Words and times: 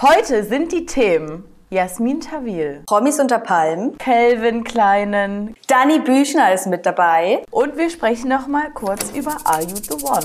Heute 0.00 0.44
sind 0.44 0.70
die 0.70 0.86
Themen 0.86 1.42
Jasmin 1.70 2.20
Tawil, 2.20 2.84
Promis 2.86 3.18
unter 3.18 3.40
Palmen, 3.40 3.98
Kelvin 3.98 4.62
Kleinen, 4.62 5.56
Dani 5.66 5.98
Büchner 5.98 6.54
ist 6.54 6.68
mit 6.68 6.86
dabei. 6.86 7.42
und 7.50 7.76
wir 7.76 7.90
sprechen 7.90 8.28
noch 8.28 8.46
mal 8.46 8.70
kurz 8.70 9.10
über 9.10 9.36
Are 9.42 9.60
You 9.60 9.74
the 9.74 9.94
One? 10.04 10.24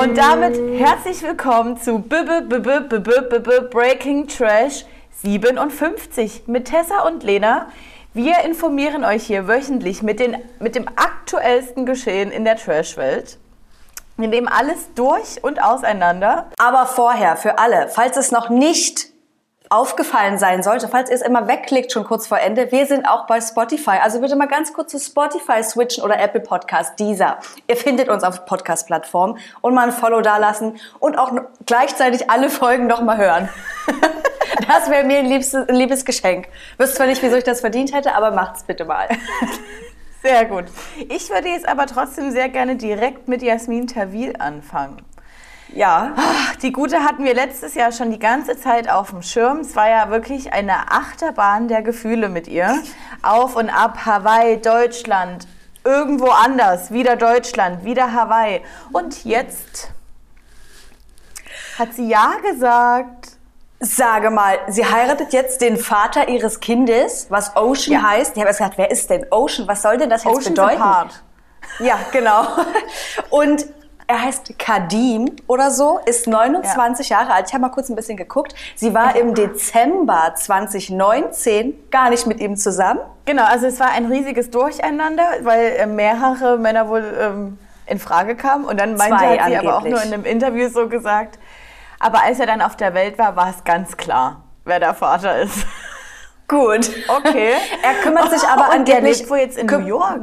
Und 0.00 0.16
damit 0.16 0.58
herzlich 0.80 1.22
willkommen 1.22 1.76
zu 1.76 1.98
B 1.98 2.16
-B 2.16 2.40
-B 2.40 2.58
-B 2.58 2.80
-B 2.80 3.00
-B 3.00 3.28
-B 3.28 3.38
-B 3.38 3.60
Breaking 3.68 4.28
Trash 4.28 4.86
57 5.22 6.44
mit 6.46 6.64
Tessa 6.64 7.06
und 7.06 7.22
Lena. 7.22 7.68
Wir 8.16 8.40
informieren 8.46 9.04
euch 9.04 9.26
hier 9.26 9.46
wöchentlich 9.46 10.02
mit, 10.02 10.20
den, 10.20 10.38
mit 10.58 10.74
dem 10.74 10.88
aktuellsten 10.88 11.84
Geschehen 11.84 12.30
in 12.30 12.46
der 12.46 12.56
Trash-Welt. 12.56 13.36
Wir 14.16 14.28
nehmen 14.28 14.48
alles 14.48 14.78
durch 14.94 15.44
und 15.44 15.62
auseinander. 15.62 16.46
Aber 16.56 16.86
vorher, 16.86 17.36
für 17.36 17.58
alle, 17.58 17.88
falls 17.90 18.16
es 18.16 18.32
noch 18.32 18.48
nicht 18.48 19.08
aufgefallen 19.68 20.38
sein 20.38 20.62
sollte, 20.62 20.88
falls 20.88 21.10
ihr 21.10 21.16
es 21.16 21.20
immer 21.20 21.46
wegklickt 21.46 21.92
schon 21.92 22.04
kurz 22.04 22.26
vor 22.26 22.38
Ende, 22.38 22.72
wir 22.72 22.86
sind 22.86 23.06
auch 23.06 23.26
bei 23.26 23.38
Spotify. 23.38 23.98
Also 24.02 24.22
bitte 24.22 24.34
mal 24.34 24.48
ganz 24.48 24.72
kurz 24.72 24.92
zu 24.92 24.98
Spotify 24.98 25.62
switchen 25.62 26.02
oder 26.02 26.18
Apple 26.18 26.40
Podcast, 26.40 26.98
dieser. 26.98 27.36
Ihr 27.68 27.76
findet 27.76 28.08
uns 28.08 28.24
auf 28.24 28.46
Podcast-Plattformen 28.46 29.36
und 29.60 29.74
mal 29.74 29.88
ein 29.88 29.92
Follow 29.92 30.22
dalassen 30.22 30.78
und 31.00 31.18
auch 31.18 31.32
gleichzeitig 31.66 32.30
alle 32.30 32.48
Folgen 32.48 32.86
nochmal 32.86 33.18
hören. 33.18 33.50
Das 34.66 34.90
wäre 34.90 35.04
mir 35.04 35.18
ein 35.18 35.26
liebes, 35.26 35.56
liebes 35.68 36.04
Geschenk. 36.04 36.48
Wisst 36.78 36.96
zwar 36.96 37.06
nicht, 37.06 37.22
wieso 37.22 37.36
ich 37.36 37.44
das 37.44 37.60
verdient 37.60 37.92
hätte, 37.92 38.14
aber 38.14 38.30
macht's 38.30 38.62
bitte 38.62 38.84
mal. 38.84 39.08
Sehr 40.22 40.44
gut. 40.46 40.64
Ich 41.08 41.30
würde 41.30 41.48
jetzt 41.48 41.68
aber 41.68 41.86
trotzdem 41.86 42.32
sehr 42.32 42.48
gerne 42.48 42.74
direkt 42.74 43.28
mit 43.28 43.42
Jasmin 43.42 43.86
Tawil 43.86 44.34
anfangen. 44.38 45.02
Ja. 45.72 46.14
Ach, 46.16 46.56
Die 46.56 46.72
Gute 46.72 47.04
hatten 47.04 47.24
wir 47.24 47.34
letztes 47.34 47.74
Jahr 47.74 47.92
schon 47.92 48.10
die 48.10 48.18
ganze 48.18 48.58
Zeit 48.58 48.88
auf 48.88 49.10
dem 49.10 49.22
Schirm. 49.22 49.58
Es 49.58 49.76
war 49.76 49.88
ja 49.88 50.10
wirklich 50.10 50.52
eine 50.52 50.90
Achterbahn 50.90 51.68
der 51.68 51.82
Gefühle 51.82 52.28
mit 52.28 52.48
ihr. 52.48 52.82
Auf 53.22 53.54
und 53.54 53.68
ab, 53.70 54.04
Hawaii, 54.04 54.60
Deutschland, 54.60 55.46
irgendwo 55.84 56.28
anders, 56.28 56.90
wieder 56.90 57.14
Deutschland, 57.16 57.84
wieder 57.84 58.12
Hawaii. 58.12 58.62
Und 58.92 59.24
jetzt 59.24 59.92
hat 61.78 61.94
sie 61.94 62.08
Ja 62.08 62.34
gesagt. 62.50 63.35
Sage 63.78 64.30
mal, 64.30 64.56
sie 64.68 64.86
heiratet 64.86 65.32
jetzt 65.34 65.60
den 65.60 65.76
Vater 65.76 66.28
ihres 66.28 66.60
Kindes, 66.60 67.26
was 67.28 67.56
Ocean 67.56 67.92
Ja. 67.94 68.02
heißt. 68.10 68.32
Ich 68.34 68.40
habe 68.40 68.48
erst 68.48 68.60
gedacht, 68.60 68.78
wer 68.78 68.90
ist 68.90 69.10
denn 69.10 69.26
Ocean? 69.30 69.68
Was 69.68 69.82
soll 69.82 69.98
denn 69.98 70.08
das 70.08 70.24
jetzt 70.24 70.32
Ocean's 70.32 70.48
bedeuten? 70.48 70.80
Apart. 70.82 71.22
Ja, 71.80 71.98
genau. 72.10 72.46
Und 73.30 73.66
er 74.06 74.22
heißt 74.22 74.58
Kadim 74.58 75.34
oder 75.48 75.70
so, 75.70 75.98
ist 76.06 76.26
29 76.26 77.08
Jahre 77.08 77.32
alt. 77.34 77.46
Ich 77.48 77.52
habe 77.54 77.62
mal 77.62 77.70
kurz 77.70 77.88
ein 77.88 77.96
bisschen 77.96 78.16
geguckt. 78.16 78.54
Sie 78.76 78.94
war 78.94 79.16
im 79.16 79.34
Dezember 79.34 80.32
2019 80.36 81.90
gar 81.90 82.10
nicht 82.10 82.26
mit 82.26 82.40
ihm 82.40 82.56
zusammen. 82.56 83.00
Genau, 83.24 83.44
also 83.44 83.66
es 83.66 83.80
war 83.80 83.90
ein 83.90 84.06
riesiges 84.06 84.50
Durcheinander, 84.50 85.24
weil 85.42 85.72
äh, 85.76 85.86
mehrere 85.86 86.56
Männer 86.56 86.88
wohl 86.88 87.04
ähm, 87.20 87.58
in 87.86 87.98
Frage 87.98 88.36
kamen. 88.36 88.64
Und 88.64 88.78
dann 88.80 88.96
meinte 88.96 89.16
Zwei 89.18 89.38
hat 89.38 89.48
sie 89.50 89.56
aber 89.58 89.72
auch 89.74 89.78
angeblich. 89.78 89.92
nur 89.94 90.02
in 90.04 90.14
einem 90.14 90.24
Interview 90.24 90.68
so 90.70 90.88
gesagt, 90.88 91.38
aber 91.98 92.22
als 92.22 92.38
er 92.40 92.46
dann 92.46 92.62
auf 92.62 92.76
der 92.76 92.94
Welt 92.94 93.18
war, 93.18 93.36
war 93.36 93.50
es 93.50 93.64
ganz 93.64 93.96
klar, 93.96 94.42
wer 94.64 94.80
der 94.80 94.94
Vater 94.94 95.38
ist. 95.40 95.66
Gut. 96.48 96.88
Okay. 97.08 97.54
Er 97.82 97.94
kümmert 98.02 98.30
sich 98.30 98.42
aber 98.48 98.74
Und 98.76 98.86
der 98.86 99.00
lebt 99.00 99.28
wohl 99.28 99.38
jetzt 99.38 99.58
in 99.58 99.66
New 99.66 99.78
York. 99.86 100.20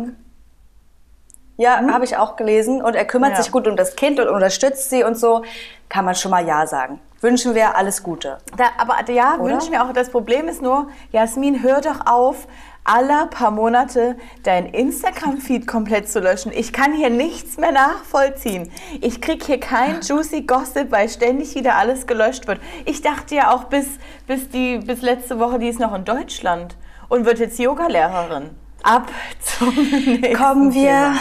Ja, 1.58 1.82
habe 1.92 2.06
ich 2.06 2.18
auch 2.18 2.36
gelesen. 2.36 2.82
Und 2.82 2.96
er 2.96 3.06
kümmert 3.06 3.32
Hm? 3.32 3.38
Ja. 3.38 3.44
sich 3.44 3.52
gut 3.52 3.68
um 3.68 3.76
das 3.76 3.96
Kind 3.96 4.20
und 4.20 4.28
unterstützt 4.30 4.90
sie 4.90 5.04
und 5.04 5.16
so. 5.18 5.44
Kann 5.90 6.06
man 6.06 6.16
schon 6.16 6.32
mal 6.32 6.46
Ja 6.48 6.66
sagen. 6.66 7.00
Wünschen 7.22 7.56
wir 7.56 7.76
alles 7.78 8.04
Gute. 8.04 8.40
Da, 8.58 8.66
aber 8.78 9.10
ja, 9.12 9.36
Oder? 9.36 9.54
wünschen 9.54 9.72
wir 9.72 9.84
auch. 9.84 9.94
Das 9.94 10.10
Problem 10.10 10.48
ist 10.48 10.62
nur, 10.62 10.88
Jasmin, 11.12 11.62
hör 11.62 11.80
doch 11.82 12.06
auf, 12.06 12.48
alle 12.84 13.28
paar 13.28 13.52
Monate 13.52 14.18
dein 14.44 14.66
Instagram-Feed 14.66 15.68
komplett 15.68 16.10
zu 16.10 16.20
löschen. 16.20 16.52
Ich 16.54 16.74
kann 16.74 16.94
hier 16.94 17.10
nichts 17.10 17.58
mehr 17.58 17.72
nachvollziehen. 17.72 18.72
Ich 19.02 19.22
krieg 19.22 19.44
hier 19.44 19.60
kein 19.60 20.02
juicy 20.08 20.42
Gossip, 20.42 20.92
weil 20.92 21.10
ständig 21.10 21.56
wieder 21.56 21.76
alles 21.76 22.08
gelöscht 22.08 22.48
wird. 22.48 22.60
Ich 22.86 23.02
dachte 23.02 23.36
ja 23.36 23.54
auch 23.54 23.66
bis, 23.66 23.88
bis, 24.28 24.50
die, 24.50 24.80
bis 24.80 25.02
letzte 25.02 25.40
Woche, 25.40 25.60
die 25.60 25.70
ist 25.70 25.80
noch 25.80 25.94
in 25.94 26.06
Deutschland 26.06 26.76
und 27.10 27.26
wird 27.26 27.40
jetzt 27.40 27.60
Yogalehrerin. 27.60 28.50
Ab 28.84 29.10
zum 29.40 29.74
nächsten 29.76 30.36
Kommen 30.36 30.74
wir 30.74 30.84
Thema. 30.84 31.16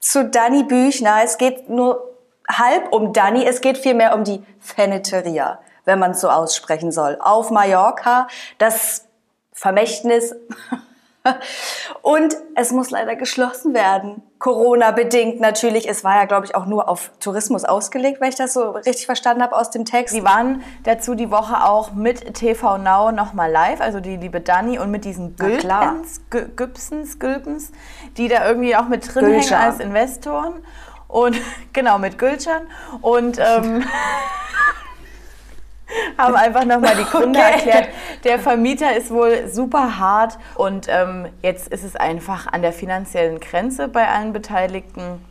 zu 0.00 0.24
Dani 0.24 0.64
Büchner. 0.64 1.18
Es 1.22 1.38
geht 1.38 1.68
nur 1.68 2.16
halb 2.48 2.92
um 2.92 3.12
Dani, 3.12 3.44
es 3.44 3.60
geht 3.60 3.78
vielmehr 3.78 4.14
um 4.14 4.24
die 4.24 4.42
Feneteria, 4.58 5.60
wenn 5.84 5.98
man 5.98 6.12
es 6.12 6.20
so 6.20 6.28
aussprechen 6.28 6.90
soll. 6.90 7.16
Auf 7.20 7.50
Mallorca, 7.50 8.26
das 8.58 9.07
Vermächtnis. 9.58 10.34
Und 12.00 12.36
es 12.54 12.70
muss 12.72 12.90
leider 12.90 13.16
geschlossen 13.16 13.74
werden. 13.74 14.22
Corona-bedingt 14.38 15.40
natürlich. 15.40 15.86
Es 15.88 16.02
war 16.04 16.14
ja, 16.16 16.24
glaube 16.24 16.46
ich, 16.46 16.54
auch 16.54 16.64
nur 16.64 16.88
auf 16.88 17.10
Tourismus 17.20 17.64
ausgelegt, 17.64 18.20
wenn 18.20 18.28
ich 18.30 18.36
das 18.36 18.54
so 18.54 18.70
richtig 18.70 19.04
verstanden 19.04 19.42
habe 19.42 19.54
aus 19.56 19.70
dem 19.70 19.84
Text. 19.84 20.14
Sie 20.14 20.24
waren 20.24 20.62
dazu 20.84 21.14
die 21.14 21.30
Woche 21.30 21.64
auch 21.64 21.92
mit 21.92 22.34
TV 22.34 22.78
Now 22.78 23.10
nochmal 23.12 23.50
live, 23.50 23.80
also 23.80 24.00
die 24.00 24.16
liebe 24.16 24.40
Dani 24.40 24.78
und 24.78 24.90
mit 24.90 25.04
diesen. 25.04 25.36
Gülpens, 25.36 26.22
Gü- 26.30 26.48
Güpsens, 26.54 27.18
Gülpens, 27.18 27.72
die 28.16 28.28
da 28.28 28.46
irgendwie 28.46 28.74
auch 28.76 28.88
mit 28.88 29.12
drin 29.12 29.26
hängen 29.26 29.40
Gülcan. 29.40 29.60
als 29.60 29.80
Investoren. 29.80 30.54
Und 31.08 31.36
genau, 31.74 31.98
mit 31.98 32.16
Gülcan. 32.16 32.62
Und 33.02 33.38
ähm, 33.38 33.84
haben 36.16 36.34
einfach 36.34 36.64
nochmal 36.64 36.96
die 36.96 37.04
Gründe 37.10 37.38
Okay. 37.38 37.52
erklärt. 37.52 37.88
Der 38.24 38.38
Vermieter 38.38 38.96
ist 38.96 39.10
wohl 39.10 39.48
super 39.48 39.98
hart 39.98 40.38
und 40.56 40.86
ähm, 40.88 41.26
jetzt 41.42 41.68
ist 41.68 41.84
es 41.84 41.96
einfach 41.96 42.46
an 42.52 42.62
der 42.62 42.72
finanziellen 42.72 43.40
Grenze 43.40 43.88
bei 43.88 44.06
allen 44.08 44.32
Beteiligten. 44.32 45.24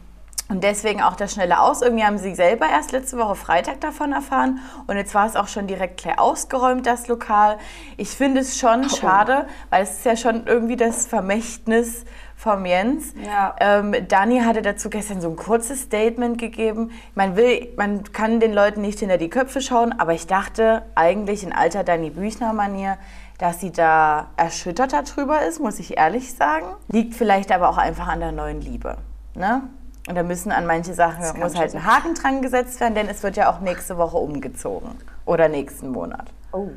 Und 0.50 0.64
deswegen 0.64 1.02
auch 1.04 1.18
das 1.18 1.34
schnelle 1.34 1.60
Aus. 1.60 1.82
Irgendwie 1.82 2.06
haben 2.06 2.18
sie 2.18 2.34
selber 2.34 2.68
erst 2.70 2.94
letzte 2.94 3.18
Woche 3.18 3.36
Freitag 3.36 3.82
davon 3.82 4.14
erfahren. 4.14 4.60
Und 4.88 4.96
jetzt 4.96 5.14
war 5.14 5.26
es 5.26 5.36
auch 5.36 5.50
schon 5.50 5.68
direkt 5.68 6.02
gleich 6.02 6.18
ausgeräumt, 6.18 6.86
das 6.88 7.10
Lokal. 7.10 7.58
Ich 7.98 8.12
finde 8.12 8.40
es 8.40 8.58
schon 8.58 8.86
Oh. 8.86 8.96
schade, 8.96 9.46
weil 9.72 9.84
es 9.84 9.92
ist 9.98 10.06
ja 10.06 10.16
schon 10.16 10.48
irgendwie 10.48 10.78
das 10.78 11.06
Vermächtnis 11.06 12.06
vom 12.38 12.66
Jens. 12.68 13.14
Ja. 13.26 13.56
Ähm, 13.60 13.96
Dani 14.08 14.42
hatte 14.42 14.62
dazu 14.62 14.90
gestern 14.92 15.20
so 15.22 15.30
ein 15.30 15.36
kurzes 15.36 15.82
Statement 15.82 16.38
gegeben. 16.38 16.92
Man 17.16 17.36
will, 17.36 17.68
man 17.78 18.04
kann 18.14 18.40
den 18.40 18.54
Leuten 18.54 18.82
nicht 18.82 19.00
hinter 19.00 19.18
die 19.18 19.30
Köpfe 19.30 19.60
schauen, 19.60 19.92
aber 20.00 20.14
ich 20.14 20.28
dachte 20.28 20.84
eigentlich 20.94 21.44
in 21.44 21.52
alter 21.52 21.84
Dani 21.84 22.12
Büchner-Manier, 22.12 23.00
dass 23.40 23.60
sie 23.60 23.72
da 23.72 24.28
erschüttert 24.38 24.94
darüber 24.94 25.42
ist, 25.42 25.60
muss 25.60 25.80
ich 25.80 25.98
ehrlich 25.98 26.36
sagen. 26.36 26.68
Liegt 26.90 27.16
vielleicht 27.16 27.52
aber 27.52 27.70
auch 27.70 27.78
einfach 27.78 28.08
an 28.08 28.20
der 28.20 28.32
neuen 28.32 28.62
Liebe. 28.62 28.98
Ne? 29.34 29.64
Und 30.08 30.16
da 30.16 30.22
müssen 30.24 30.52
an 30.52 30.68
manche 30.68 30.94
Sachen 30.94 31.40
muss 31.40 31.56
halt 31.56 31.76
ein 31.76 31.86
Haken 31.86 32.14
dran 32.14 32.42
gesetzt 32.44 32.80
werden, 32.80 32.94
denn 32.94 33.10
es 33.10 33.24
wird 33.24 33.36
ja 33.36 33.52
auch 33.52 33.60
nächste 33.62 33.98
Woche 33.98 34.18
umgezogen. 34.18 34.90
Oder 35.26 35.50
nächsten 35.50 35.90
Monat. 35.90 36.32
Oh. 36.52 36.70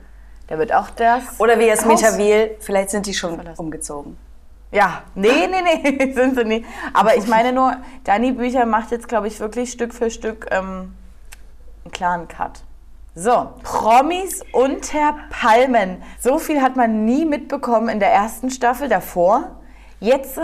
Da 0.48 0.58
wird 0.58 0.74
auch 0.74 0.90
das. 0.90 1.38
Oder 1.38 1.58
wie 1.58 1.70
Haus- 1.70 2.00
Tawil, 2.00 2.56
vielleicht 2.60 2.90
sind 2.90 3.06
die 3.06 3.14
schon 3.14 3.38
umgezogen. 3.56 4.16
Ja, 4.72 5.02
nee, 5.14 5.48
nee, 5.48 5.62
nee, 5.62 6.12
sind 6.14 6.36
sie 6.36 6.44
nicht. 6.44 6.64
Aber 6.92 7.16
ich 7.16 7.26
meine 7.26 7.52
nur, 7.52 7.76
Dani 8.04 8.32
Bücher 8.32 8.66
macht 8.66 8.92
jetzt, 8.92 9.08
glaube 9.08 9.26
ich, 9.26 9.40
wirklich 9.40 9.72
Stück 9.72 9.92
für 9.92 10.10
Stück 10.10 10.46
ähm, 10.50 10.94
einen 11.84 11.92
klaren 11.92 12.28
Cut. 12.28 12.62
So, 13.16 13.50
Promis 13.64 14.44
unter 14.52 15.16
Palmen. 15.30 16.00
So 16.20 16.38
viel 16.38 16.62
hat 16.62 16.76
man 16.76 17.04
nie 17.04 17.24
mitbekommen 17.24 17.88
in 17.88 17.98
der 17.98 18.12
ersten 18.12 18.50
Staffel 18.50 18.88
davor. 18.88 19.56
Jetzt 19.98 20.38
äh, 20.38 20.42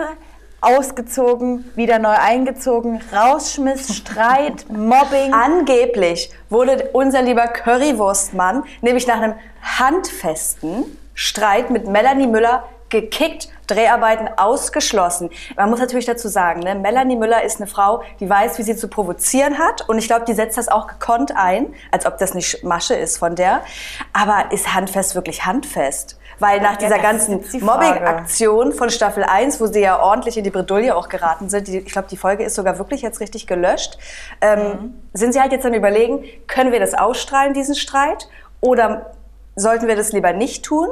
ausgezogen, 0.61 1.65
wieder 1.77 2.01
neu 2.01 2.17
eingezogen, 2.17 3.01
Rausschmiss, 3.15 3.97
Streit, 3.97 4.67
Mobbing. 4.71 5.33
Angeblich 5.33 6.31
wurde 6.51 6.91
unser 6.93 7.23
lieber 7.23 7.47
Currywurstmann 7.47 8.65
nämlich 8.83 9.07
nach 9.07 9.21
einem 9.21 9.35
handfesten 9.63 10.85
Streit 11.15 11.71
mit 11.71 11.87
Melanie 11.87 12.27
Müller 12.27 12.65
gekickt, 12.89 13.49
Dreharbeiten 13.67 14.29
ausgeschlossen. 14.37 15.31
Man 15.57 15.71
muss 15.71 15.81
natürlich 15.81 16.07
dazu 16.07 16.29
sagen, 16.29 16.61
ne, 16.61 16.75
Melanie 16.75 17.17
Müller 17.17 17.43
ist 17.43 17.57
eine 17.61 17.67
Frau, 17.67 18.03
die 18.21 18.31
weiß, 18.31 18.59
wie 18.59 18.63
sie 18.63 18.77
zu 18.77 18.89
provozieren 18.89 19.59
hat 19.59 19.89
und 19.89 19.99
ich 19.99 20.07
glaube, 20.07 20.25
die 20.25 20.35
setzt 20.35 20.57
das 20.57 20.69
auch 20.69 20.87
gekonnt 20.87 21.33
ein, 21.37 21.75
als 21.91 22.07
ob 22.07 22.19
das 22.19 22.35
nicht 22.35 22.63
Masche 22.63 22.95
ist 22.95 23.19
von 23.19 23.35
der. 23.35 23.63
Aber 24.13 24.53
ist 24.53 24.73
handfest 24.75 25.15
wirklich 25.15 25.45
handfest? 25.45 26.19
Weil 26.39 26.61
nach 26.61 26.77
dieser 26.77 26.97
das 26.97 27.03
ganzen 27.03 27.43
die. 27.51 27.61
Mobbing-Aktion 27.61 28.73
von 28.73 28.91
Staffel 28.91 29.25
1, 29.25 29.61
wo 29.61 29.67
sie 29.67 29.81
ja 29.81 29.99
ordentlich 29.99 30.37
in 30.37 30.45
die 30.45 30.51
Bredouille 30.51 30.95
auch 30.95 31.09
geraten 31.09 31.49
sind, 31.49 31.67
die, 31.67 31.79
ich 31.79 31.93
glaube, 31.93 32.09
die 32.09 32.17
Folge 32.19 32.45
ist 32.45 32.55
sogar 32.55 32.79
wirklich 32.79 33.03
jetzt 33.03 33.21
richtig 33.21 33.47
gelöscht, 33.47 33.99
ähm, 34.41 34.59
Mhm. 34.61 34.95
sind 35.13 35.33
sie 35.33 35.41
halt 35.41 35.53
jetzt 35.53 35.65
am 35.67 35.73
überlegen, 35.75 36.25
können 36.47 36.73
wir 36.73 36.81
das 36.81 36.95
ausstrahlen, 36.95 37.55
diesen 37.55 37.75
Streit? 37.75 38.29
Oder 38.61 39.13
sollten 39.55 39.87
wir 39.89 39.97
das 39.97 40.13
lieber 40.13 40.33
nicht 40.33 40.65
tun? 40.65 40.89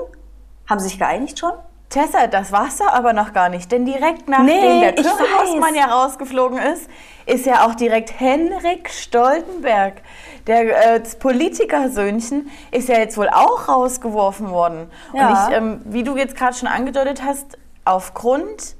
Haben 0.68 0.80
sie 0.80 0.88
sich 0.88 0.98
geeinigt 0.98 1.38
schon? 1.38 1.52
Tessa, 1.94 2.26
das 2.26 2.50
war's 2.50 2.78
doch 2.78 2.92
aber 2.92 3.12
noch 3.12 3.32
gar 3.32 3.48
nicht, 3.48 3.70
denn 3.70 3.84
direkt 3.86 4.28
nachdem 4.28 4.46
Nee, 4.46 4.80
der 4.80 4.96
weiß. 4.96 5.76
ja 5.76 5.84
rausgeflogen 5.86 6.58
ist, 6.58 6.90
ist 7.24 7.46
ja 7.46 7.64
auch 7.64 7.76
direkt 7.76 8.18
Henrik 8.18 8.90
Stoltenberg, 8.90 10.02
der 10.48 10.96
äh, 10.96 11.00
Politikersöhnchen, 11.00 12.50
ist 12.72 12.88
ja 12.88 12.98
jetzt 12.98 13.16
wohl 13.16 13.28
auch 13.28 13.68
rausgeworfen 13.68 14.50
worden. 14.50 14.90
Ja. 15.12 15.28
Und 15.28 15.34
ich, 15.34 15.56
ähm, 15.56 15.80
wie 15.84 16.02
du 16.02 16.16
jetzt 16.16 16.34
gerade 16.34 16.56
schon 16.56 16.68
angedeutet 16.68 17.22
hast, 17.24 17.58
aufgrund 17.84 18.74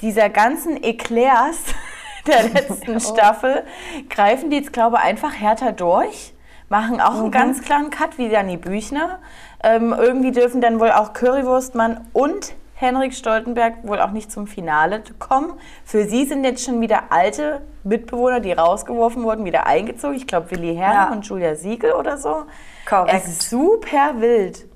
dieser 0.00 0.30
ganzen 0.30 0.82
Eclairs 0.82 1.58
der 2.26 2.44
letzten 2.44 2.98
Staffel 3.12 3.62
greifen 4.08 4.48
die 4.48 4.56
jetzt, 4.56 4.72
glaube 4.72 4.96
ich, 4.96 5.04
einfach 5.04 5.34
härter 5.34 5.72
durch, 5.72 6.32
machen 6.70 6.98
auch 7.02 7.18
einen 7.18 7.30
ganz 7.30 7.60
klaren 7.60 7.90
Cut 7.90 8.16
wie 8.16 8.30
Dani 8.30 8.56
Büchner. 8.56 9.18
Ähm, 9.62 9.94
irgendwie 9.96 10.32
dürfen 10.32 10.60
dann 10.60 10.80
wohl 10.80 10.90
auch 10.90 11.12
Currywurstmann 11.12 12.08
und 12.12 12.54
Henrik 12.74 13.14
Stoltenberg 13.14 13.74
wohl 13.84 14.00
auch 14.00 14.10
nicht 14.10 14.32
zum 14.32 14.48
Finale 14.48 15.02
kommen. 15.20 15.52
Für 15.84 16.04
sie 16.08 16.24
sind 16.24 16.42
jetzt 16.42 16.64
schon 16.64 16.80
wieder 16.80 17.04
alte 17.10 17.60
Mitbewohner, 17.84 18.40
die 18.40 18.52
rausgeworfen 18.52 19.22
wurden, 19.22 19.44
wieder 19.44 19.66
eingezogen. 19.66 20.16
Ich 20.16 20.26
glaube, 20.26 20.50
Willi 20.50 20.74
Herrn 20.74 20.94
Ja. 20.94 21.12
und 21.12 21.24
Julia 21.24 21.54
Siegel 21.54 21.92
oder 21.92 22.18
so. 22.18 22.42
Korrekt. 22.88 23.14
Es 23.14 23.28
ist 23.28 23.50
super 23.50 24.14
wild. 24.20 24.66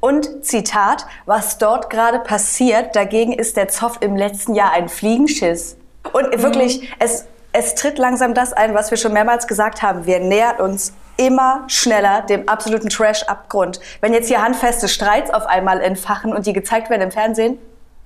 Und 0.00 0.44
Zitat, 0.44 1.04
was 1.26 1.58
dort 1.58 1.90
gerade 1.90 2.20
passiert, 2.20 2.94
dagegen 2.94 3.32
ist 3.32 3.56
der 3.56 3.68
Zoff 3.68 3.98
im 4.00 4.14
letzten 4.16 4.54
Jahr 4.54 4.72
ein 4.72 4.88
Fliegenschiss. 4.88 5.76
Und 6.12 6.42
wirklich, 6.42 6.92
es, 7.00 7.26
es 7.52 7.74
tritt 7.74 7.98
langsam 7.98 8.34
das 8.34 8.52
ein, 8.52 8.72
was 8.74 8.90
wir 8.92 8.98
schon 8.98 9.12
mehrmals 9.12 9.48
gesagt 9.48 9.82
haben. 9.82 10.06
Wir 10.06 10.20
nähern 10.20 10.60
uns 10.60 10.92
immer 11.16 11.64
schneller 11.68 12.22
dem 12.22 12.48
absoluten 12.48 12.88
Trash-Abgrund. 12.88 13.80
Wenn 14.00 14.12
jetzt 14.12 14.28
hier 14.28 14.42
handfeste 14.42 14.88
Streits 14.88 15.32
auf 15.32 15.46
einmal 15.46 15.80
entfachen 15.80 16.34
und 16.34 16.46
die 16.46 16.52
gezeigt 16.52 16.90
werden 16.90 17.02
im 17.02 17.10
Fernsehen, 17.10 17.58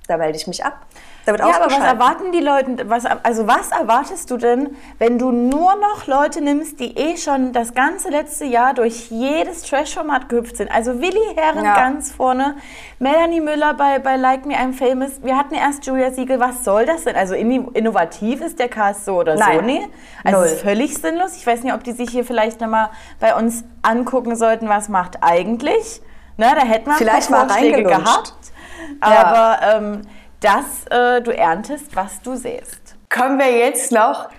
da 0.07 0.17
melde 0.17 0.37
ich 0.37 0.47
mich 0.47 0.63
ab. 0.63 0.85
Wird 1.31 1.41
Ja, 1.41 1.55
aber 1.55 1.65
was 1.65 1.79
erwarten 1.79 2.31
die 2.31 2.39
Leute? 2.39 2.89
Was, 2.89 3.05
also 3.05 3.47
was 3.47 3.71
erwartest 3.71 4.29
du 4.31 4.37
denn, 4.37 4.75
wenn 4.99 5.17
du 5.17 5.31
nur 5.31 5.75
noch 5.75 6.07
Leute 6.07 6.41
nimmst, 6.41 6.79
die 6.79 6.97
eh 6.97 7.17
schon 7.17 7.53
das 7.53 7.73
ganze 7.73 8.09
letzte 8.09 8.45
Jahr 8.45 8.73
durch 8.73 9.09
jedes 9.09 9.63
Trash-Format 9.63 10.29
gehüpft 10.29 10.57
sind? 10.57 10.71
Also 10.71 11.01
Willi 11.01 11.19
Herren 11.35 11.65
Ja. 11.65 11.75
ganz 11.75 12.11
vorne, 12.11 12.55
Melanie 12.99 13.41
Müller 13.41 13.73
bei, 13.73 13.99
bei 13.99 14.15
Like 14.17 14.45
Me 14.45 14.55
I'm 14.55 14.73
Famous. 14.73 15.23
Wir 15.23 15.37
hatten 15.37 15.55
erst 15.55 15.85
Julia 15.85 16.11
Siegel. 16.11 16.39
Was 16.39 16.63
soll 16.63 16.85
das 16.85 17.03
denn? 17.05 17.15
Also 17.15 17.33
innovativ 17.33 18.41
ist 18.41 18.59
der 18.59 18.69
Cast 18.69 19.05
so 19.05 19.19
oder 19.19 19.37
so? 19.37 19.43
Nein. 19.43 19.65
Nee. 19.65 19.87
Also 20.23 20.37
Null. 20.37 20.45
ist 20.47 20.61
völlig 20.61 20.97
sinnlos. 20.97 21.35
Ich 21.35 21.47
weiß 21.47 21.63
nicht, 21.63 21.73
ob 21.73 21.83
die 21.83 21.93
sich 21.93 22.09
hier 22.09 22.23
vielleicht 22.25 22.61
nochmal 22.61 22.89
bei 23.19 23.35
uns 23.35 23.63
angucken 23.81 24.35
sollten, 24.35 24.69
was 24.69 24.89
macht 24.89 25.17
eigentlich. 25.21 26.01
Na, 26.37 26.55
da 26.55 26.61
hätten 26.61 26.89
wir 26.89 26.95
Vielleicht 26.95 27.29
mal 27.29 27.45
reingelutscht. 27.47 28.03
gehabt. 28.05 28.33
Aber 28.99 29.59
ähm, 29.75 30.01
das, 30.41 30.85
äh, 30.89 31.21
du 31.21 31.31
erntest, 31.31 31.95
was 31.95 32.21
du 32.21 32.35
säst. 32.35 32.95
Kommen 33.09 33.39
wir 33.39 33.57
jetzt 33.57 33.91
noch 33.91 34.29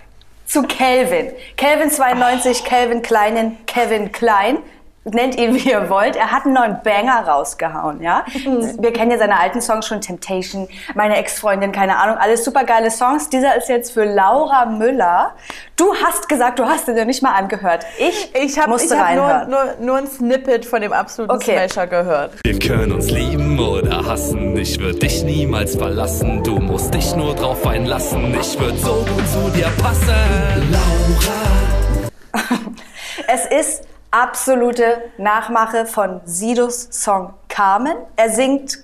zu 0.45 0.63
Kelvin. 0.63 1.31
Kelvin 1.57 1.89
92, 1.89 2.63
Kelvin 2.63 3.01
Kleinen, 3.01 3.65
Kevin 3.65 4.11
Klein. 4.11 4.59
Nennt 5.05 5.37
ihn, 5.37 5.53
wie 5.55 5.69
ihr 5.69 5.89
wollt. 5.89 6.15
Er 6.15 6.31
hat 6.31 6.45
einen 6.45 6.53
neuen 6.53 6.77
Banger 6.81 7.27
rausgehauen, 7.27 8.01
ja. 8.01 8.23
Wir 8.79 8.93
kennen 8.93 9.11
ja 9.11 9.17
seine 9.17 9.37
alten 9.39 9.61
Songs 9.61 9.85
schon, 9.85 9.99
Temptation, 9.99 10.69
meine 10.95 11.17
Ex-Freundin, 11.17 11.73
keine 11.73 11.97
Ahnung, 11.97 12.17
alles 12.17 12.45
super 12.45 12.63
geile 12.63 12.89
Songs. 12.89 13.29
Dieser 13.29 13.57
ist 13.57 13.67
jetzt 13.67 13.91
für 13.91 14.05
Laura 14.05 14.65
Müller. 14.65 15.31
Du 15.75 15.93
hast 15.95 16.29
gesagt, 16.29 16.59
du 16.59 16.65
hast 16.65 16.87
ihn 16.87 16.95
ja 16.95 17.03
nicht 17.03 17.21
mal 17.21 17.33
angehört. 17.33 17.85
Ich, 17.99 18.31
Ich 18.33 18.57
habe 18.57 18.69
musste 18.69 18.97
hab 18.97 19.15
nur, 19.15 19.45
nur, 19.45 19.75
nur 19.81 19.97
ein 19.97 20.07
Snippet 20.07 20.65
von 20.65 20.81
dem 20.81 20.93
absoluten 20.93 21.33
Okay. 21.35 21.67
Smasher 21.67 21.87
gehört. 21.87 22.31
Wir 22.45 22.57
können 22.59 22.93
uns 22.93 23.09
lieben 23.11 23.59
oder 23.59 24.05
hassen. 24.05 24.55
Ich 24.55 24.79
würde 24.79 24.99
dich 24.99 25.23
niemals 25.23 25.75
verlassen. 25.75 26.43
Du 26.43 26.59
musst 26.59 26.93
dich 26.93 27.13
nur 27.15 27.35
drauf 27.35 27.65
einlassen. 27.67 28.33
Ich 28.39 28.57
würde 28.57 28.77
so 28.77 29.05
gut 29.05 29.27
zu 29.27 29.49
dir 29.57 29.67
passen. 29.81 30.13
Laura. 30.71 32.43
Es 33.27 33.45
ist 33.45 33.83
absolute 34.13 35.01
Nachmache 35.17 35.85
von 35.85 36.21
Sidos 36.23 36.87
Song 36.91 37.33
Carmen. 37.49 37.97
Er 38.15 38.29
singt 38.29 38.83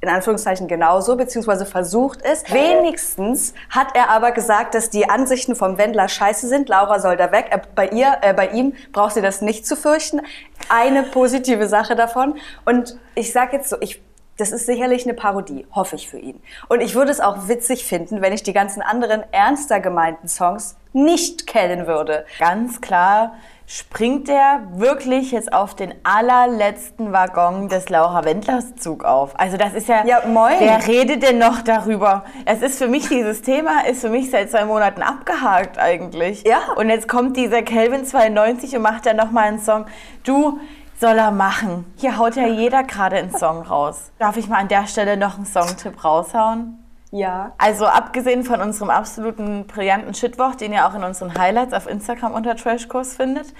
in 0.00 0.08
Anführungszeichen 0.08 0.68
genauso, 0.68 1.16
beziehungsweise 1.16 1.66
versucht 1.66 2.20
es. 2.22 2.44
Wenigstens 2.52 3.54
hat 3.70 3.88
er 3.94 4.10
aber 4.10 4.32
gesagt, 4.32 4.74
dass 4.74 4.88
die 4.88 5.08
Ansichten 5.08 5.56
vom 5.56 5.78
Wendler 5.78 6.08
scheiße 6.08 6.48
sind. 6.48 6.68
Laura 6.68 7.00
soll 7.00 7.16
da 7.16 7.32
weg. 7.32 7.50
Bei 7.74 7.88
ihr, 7.88 8.18
äh, 8.22 8.32
bei 8.32 8.48
ihm 8.48 8.74
braucht 8.92 9.14
sie 9.14 9.22
das 9.22 9.42
nicht 9.42 9.66
zu 9.66 9.76
fürchten. 9.76 10.20
Eine 10.68 11.02
positive 11.02 11.68
Sache 11.68 11.96
davon. 11.96 12.36
Und 12.64 12.98
ich 13.14 13.32
sage 13.32 13.56
jetzt 13.56 13.68
so, 13.68 13.76
ich 13.80 14.05
das 14.38 14.52
ist 14.52 14.66
sicherlich 14.66 15.04
eine 15.04 15.14
Parodie, 15.14 15.66
hoffe 15.72 15.96
ich 15.96 16.08
für 16.08 16.18
ihn. 16.18 16.40
Und 16.68 16.80
ich 16.80 16.94
würde 16.94 17.10
es 17.10 17.20
auch 17.20 17.48
witzig 17.48 17.84
finden, 17.84 18.20
wenn 18.22 18.32
ich 18.32 18.42
die 18.42 18.52
ganzen 18.52 18.82
anderen 18.82 19.22
ernster 19.32 19.80
gemeinten 19.80 20.28
Songs 20.28 20.76
nicht 20.92 21.46
kennen 21.46 21.86
würde. 21.86 22.24
Ganz 22.38 22.80
klar 22.80 23.32
springt 23.68 24.28
er 24.28 24.60
wirklich 24.76 25.32
jetzt 25.32 25.52
auf 25.52 25.74
den 25.74 25.92
allerletzten 26.04 27.12
Waggon 27.12 27.68
des 27.68 27.88
Laura 27.88 28.24
Wendlers 28.24 28.76
Zug 28.76 29.04
auf. 29.04 29.38
Also 29.38 29.56
das 29.56 29.74
ist 29.74 29.88
ja, 29.88 30.04
Ja, 30.06 30.22
moin. 30.26 30.54
wer 30.60 30.86
redet 30.86 31.22
denn 31.24 31.38
noch 31.38 31.62
darüber? 31.62 32.24
Es 32.44 32.62
ist 32.62 32.78
für 32.78 32.86
mich, 32.86 33.08
dieses 33.08 33.42
Thema 33.42 33.84
ist 33.86 34.00
für 34.02 34.08
mich 34.08 34.30
seit 34.30 34.50
zwei 34.52 34.64
Monaten 34.64 35.02
abgehakt 35.02 35.78
eigentlich. 35.78 36.44
Ja. 36.46 36.60
Und 36.76 36.90
jetzt 36.90 37.08
kommt 37.08 37.36
dieser 37.36 37.62
Kelvin 37.62 38.04
92 38.04 38.76
und 38.76 38.82
macht 38.82 39.04
dann 39.06 39.16
nochmal 39.16 39.48
einen 39.48 39.58
Song. 39.58 39.86
Du, 40.22 40.60
soll 40.98 41.18
er 41.18 41.30
machen. 41.30 41.90
Hier 41.96 42.18
haut 42.18 42.36
ja 42.36 42.46
jeder 42.46 42.82
gerade 42.84 43.16
einen 43.16 43.36
Song 43.36 43.62
raus. 43.62 44.10
Darf 44.18 44.36
ich 44.36 44.48
mal 44.48 44.58
an 44.58 44.68
der 44.68 44.86
Stelle 44.86 45.16
noch 45.16 45.36
einen 45.36 45.46
Songtipp 45.46 46.02
raushauen? 46.04 46.78
Ja. 47.10 47.52
Also 47.58 47.86
abgesehen 47.86 48.42
von 48.44 48.60
unserem 48.60 48.90
absoluten 48.90 49.66
brillanten 49.66 50.14
Shitwoch, 50.14 50.54
den 50.54 50.72
ihr 50.72 50.86
auch 50.86 50.94
in 50.94 51.04
unseren 51.04 51.36
Highlights 51.36 51.72
auf 51.72 51.86
Instagram 51.86 52.34
unter 52.34 52.56
Trashkurs 52.56 53.14
findet, 53.14 53.54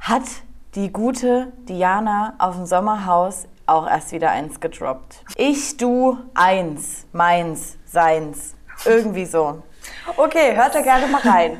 hat 0.00 0.22
die 0.74 0.92
gute 0.92 1.52
Diana 1.68 2.34
auf 2.38 2.56
dem 2.56 2.66
Sommerhaus 2.66 3.46
auch 3.66 3.88
erst 3.88 4.12
wieder 4.12 4.30
eins 4.30 4.60
gedroppt. 4.60 5.24
Ich, 5.36 5.76
du, 5.76 6.18
eins, 6.34 7.06
meins, 7.12 7.78
seins. 7.86 8.54
Irgendwie 8.84 9.26
so. 9.26 9.62
Okay, 10.16 10.56
hört 10.56 10.74
da 10.74 10.80
gerne 10.80 11.06
mal 11.06 11.20
rein. 11.22 11.58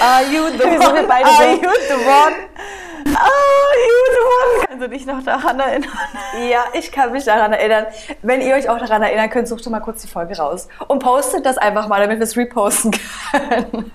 Are 0.00 0.22
you 0.24 0.48
the 0.50 0.58
Wir 0.58 0.70
sind 0.80 0.82
one? 0.82 1.06
beide 1.06 1.26
Are 1.26 1.50
you 1.52 1.70
the 1.88 1.94
one? 2.06 2.34
Are 3.06 3.78
you 3.86 4.00
the 4.12 4.22
one? 4.24 4.66
Kannst 4.68 4.82
du 4.84 4.88
dich 4.88 5.06
noch 5.06 5.22
daran 5.24 5.58
erinnern? 5.58 5.90
Ja, 6.48 6.64
ich 6.72 6.92
kann 6.92 7.10
mich 7.12 7.24
daran 7.24 7.52
erinnern. 7.52 7.86
Wenn 8.22 8.40
ihr 8.40 8.54
euch 8.54 8.68
auch 8.68 8.78
daran 8.78 9.02
erinnern 9.02 9.30
könnt, 9.30 9.48
sucht 9.48 9.64
doch 9.66 9.70
mal 9.70 9.80
kurz 9.80 10.02
die 10.02 10.08
Folge 10.08 10.36
raus 10.36 10.68
und 10.88 11.00
postet 11.02 11.44
das 11.46 11.58
einfach 11.58 11.88
mal, 11.88 12.00
damit 12.00 12.18
wir 12.18 12.24
es 12.24 12.36
reposten 12.36 12.92
können. 13.30 13.92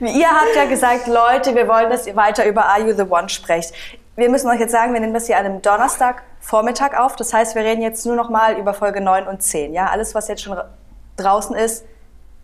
ihr 0.00 0.28
habt 0.30 0.56
ja 0.56 0.64
gesagt, 0.64 1.06
Leute, 1.06 1.54
wir 1.54 1.68
wollen, 1.68 1.90
dass 1.90 2.06
ihr 2.06 2.16
weiter 2.16 2.44
über 2.46 2.64
Are 2.66 2.80
You 2.80 2.92
the 2.94 3.02
One 3.08 3.28
sprecht. 3.28 3.72
Wir 4.16 4.28
müssen 4.28 4.48
euch 4.50 4.58
jetzt 4.60 4.72
sagen, 4.72 4.92
wir 4.92 5.00
nehmen 5.00 5.14
das 5.14 5.26
hier 5.26 5.38
an 5.38 5.44
einem 5.46 5.62
Donnerstag 5.62 6.22
Vormittag 6.40 6.98
auf. 6.98 7.16
Das 7.16 7.32
heißt, 7.32 7.54
wir 7.54 7.62
reden 7.62 7.82
jetzt 7.82 8.04
nur 8.06 8.16
noch 8.16 8.30
mal 8.30 8.54
über 8.58 8.74
Folge 8.74 9.00
9 9.00 9.26
und 9.28 9.42
10. 9.42 9.72
Ja, 9.74 9.86
alles, 9.86 10.14
was 10.14 10.28
jetzt 10.28 10.42
schon 10.42 10.54
ra- 10.54 10.68
draußen 11.16 11.54
ist, 11.56 11.84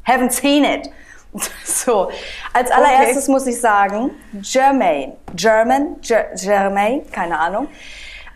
haven't 0.07 0.31
seen 0.31 0.65
it. 0.65 0.91
So, 1.65 2.11
als 2.53 2.71
allererstes 2.71 3.29
muss 3.29 3.47
ich 3.47 3.61
sagen, 3.61 4.11
Germaine, 4.33 5.17
German, 5.35 6.01
Ger 6.01 6.29
Germaine, 6.35 7.03
keine 7.13 7.39
Ahnung, 7.39 7.69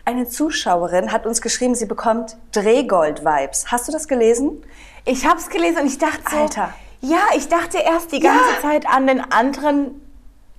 eine 0.05 0.27
Zuschauerin 0.27 1.11
hat 1.11 1.25
uns 1.25 1.41
geschrieben, 1.41 1.75
sie 1.75 1.85
bekommt 1.85 2.37
Drehgold-Vibes. 2.53 3.71
Hast 3.71 3.87
du 3.87 3.91
das 3.91 4.07
gelesen? 4.07 4.63
Ich 5.05 5.25
hab's 5.25 5.49
gelesen 5.49 5.79
und 5.81 5.87
ich 5.87 5.97
dachte 5.97 6.21
so, 6.29 6.37
Alter. 6.37 6.73
ja, 7.01 7.19
ich 7.35 7.49
dachte 7.49 7.79
erst 7.79 8.11
die 8.11 8.19
ganze 8.19 8.61
Zeit 8.61 8.87
an 8.87 9.07
den 9.07 9.19
anderen, 9.31 9.99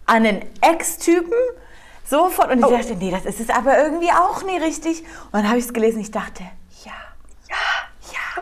an 0.07 0.25
den 0.25 0.43
Ex-Typen, 0.61 1.33
sofort. 2.05 2.51
Und 2.51 2.59
ich 2.61 2.67
dachte, 2.67 2.97
nee, 2.97 3.11
das 3.11 3.25
ist 3.25 3.41
es 3.41 3.51
aber 3.51 3.79
irgendwie 3.79 4.11
auch 4.11 4.43
nie 4.43 4.59
richtig. 4.59 5.03
Und 5.27 5.35
dann 5.35 5.49
habe 5.49 5.59
ich 5.59 5.67
es 5.67 5.73
gelesen 5.73 5.97
und 5.97 6.03
ich 6.03 6.11
dachte, 6.11 6.43
ja. 6.85 6.93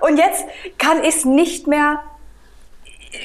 Und 0.01 0.17
jetzt 0.17 0.45
kann 0.79 1.05
ich 1.05 1.17
es 1.17 1.25
nicht 1.25 1.67
mehr 1.67 2.03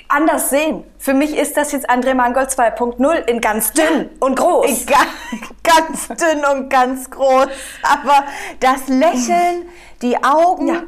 anders 0.08 0.50
sehen. 0.50 0.84
Für 0.98 1.14
mich 1.14 1.36
ist 1.36 1.58
das 1.58 1.72
jetzt 1.72 1.90
André 1.90 2.14
Mangold 2.14 2.50
2.0 2.50 3.28
in 3.28 3.42
ganz 3.42 3.72
dünn 3.74 4.10
und 4.20 4.36
groß. 4.38 4.84
Egal, 4.84 5.06
ganz 5.64 6.08
dünn 6.08 6.44
und 6.52 6.70
ganz 6.70 7.10
groß. 7.10 7.48
Aber 7.84 8.24
das 8.60 8.88
Lächeln, 8.88 9.70
die 10.02 10.24
Augen, 10.24 10.68
Ja. 10.68 10.84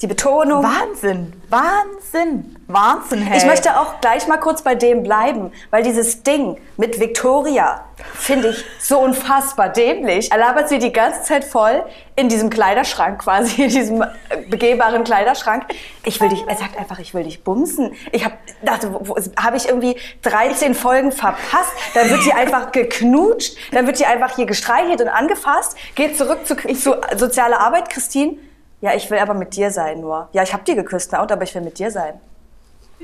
die 0.00 0.06
Betonung. 0.06 0.64
Wahnsinn, 0.64 1.32
Wahnsinn, 1.48 2.58
Wahnsinn, 2.72 3.22
hey. 3.22 3.38
Ich 3.38 3.44
möchte 3.44 3.78
auch 3.78 4.00
gleich 4.00 4.26
mal 4.28 4.38
kurz 4.38 4.62
bei 4.62 4.74
dem 4.74 5.02
bleiben, 5.02 5.52
weil 5.70 5.82
dieses 5.82 6.22
Ding 6.22 6.58
mit 6.76 7.00
Victoria 7.00 7.84
finde 8.14 8.48
ich 8.48 8.64
so 8.80 8.98
unfassbar 8.98 9.68
dämlich. 9.68 10.30
Er 10.32 10.38
labert 10.38 10.68
sie 10.68 10.78
die 10.78 10.92
ganze 10.92 11.22
Zeit 11.22 11.44
voll 11.44 11.84
in 12.16 12.28
diesem 12.28 12.50
Kleiderschrank 12.50 13.22
quasi, 13.22 13.62
in 13.62 13.70
diesem 13.70 14.04
begehbaren 14.48 15.04
Kleiderschrank. 15.04 15.64
Ich 16.04 16.20
will 16.20 16.28
dich, 16.28 16.44
er 16.46 16.56
sagt 16.56 16.78
einfach, 16.78 16.98
ich 16.98 17.14
will 17.14 17.24
dich 17.24 17.44
bumsen. 17.44 17.94
Ich 18.10 18.24
habe 18.24 18.34
dachte, 18.62 18.90
habe 19.36 19.56
ich 19.56 19.68
irgendwie 19.68 19.96
13 20.22 20.74
Folgen 20.74 21.12
verpasst? 21.12 21.72
Dann 21.94 22.10
wird 22.10 22.22
sie 22.22 22.32
einfach 22.32 22.72
geknutscht, 22.72 23.56
dann 23.72 23.86
wird 23.86 23.96
sie 23.96 24.06
einfach 24.06 24.34
hier 24.36 24.46
gestreichelt 24.46 25.00
und 25.00 25.08
angefasst, 25.08 25.76
geht 25.94 26.16
zurück 26.16 26.46
zu, 26.46 26.56
zu 26.56 26.96
soziale 27.16 27.58
Arbeit, 27.58 27.90
Christine. 27.90 28.38
Ja, 28.80 28.94
ich 28.94 29.10
will 29.10 29.18
aber 29.18 29.34
mit 29.34 29.54
dir 29.54 29.70
sein 29.70 30.00
nur. 30.00 30.28
Ja, 30.32 30.42
ich 30.42 30.52
habe 30.52 30.64
dir 30.64 30.74
geküsst, 30.74 31.10
na 31.12 31.22
und, 31.22 31.30
aber 31.30 31.44
ich 31.44 31.54
will 31.54 31.62
mit 31.62 31.78
dir 31.78 31.90
sein. 31.90 32.20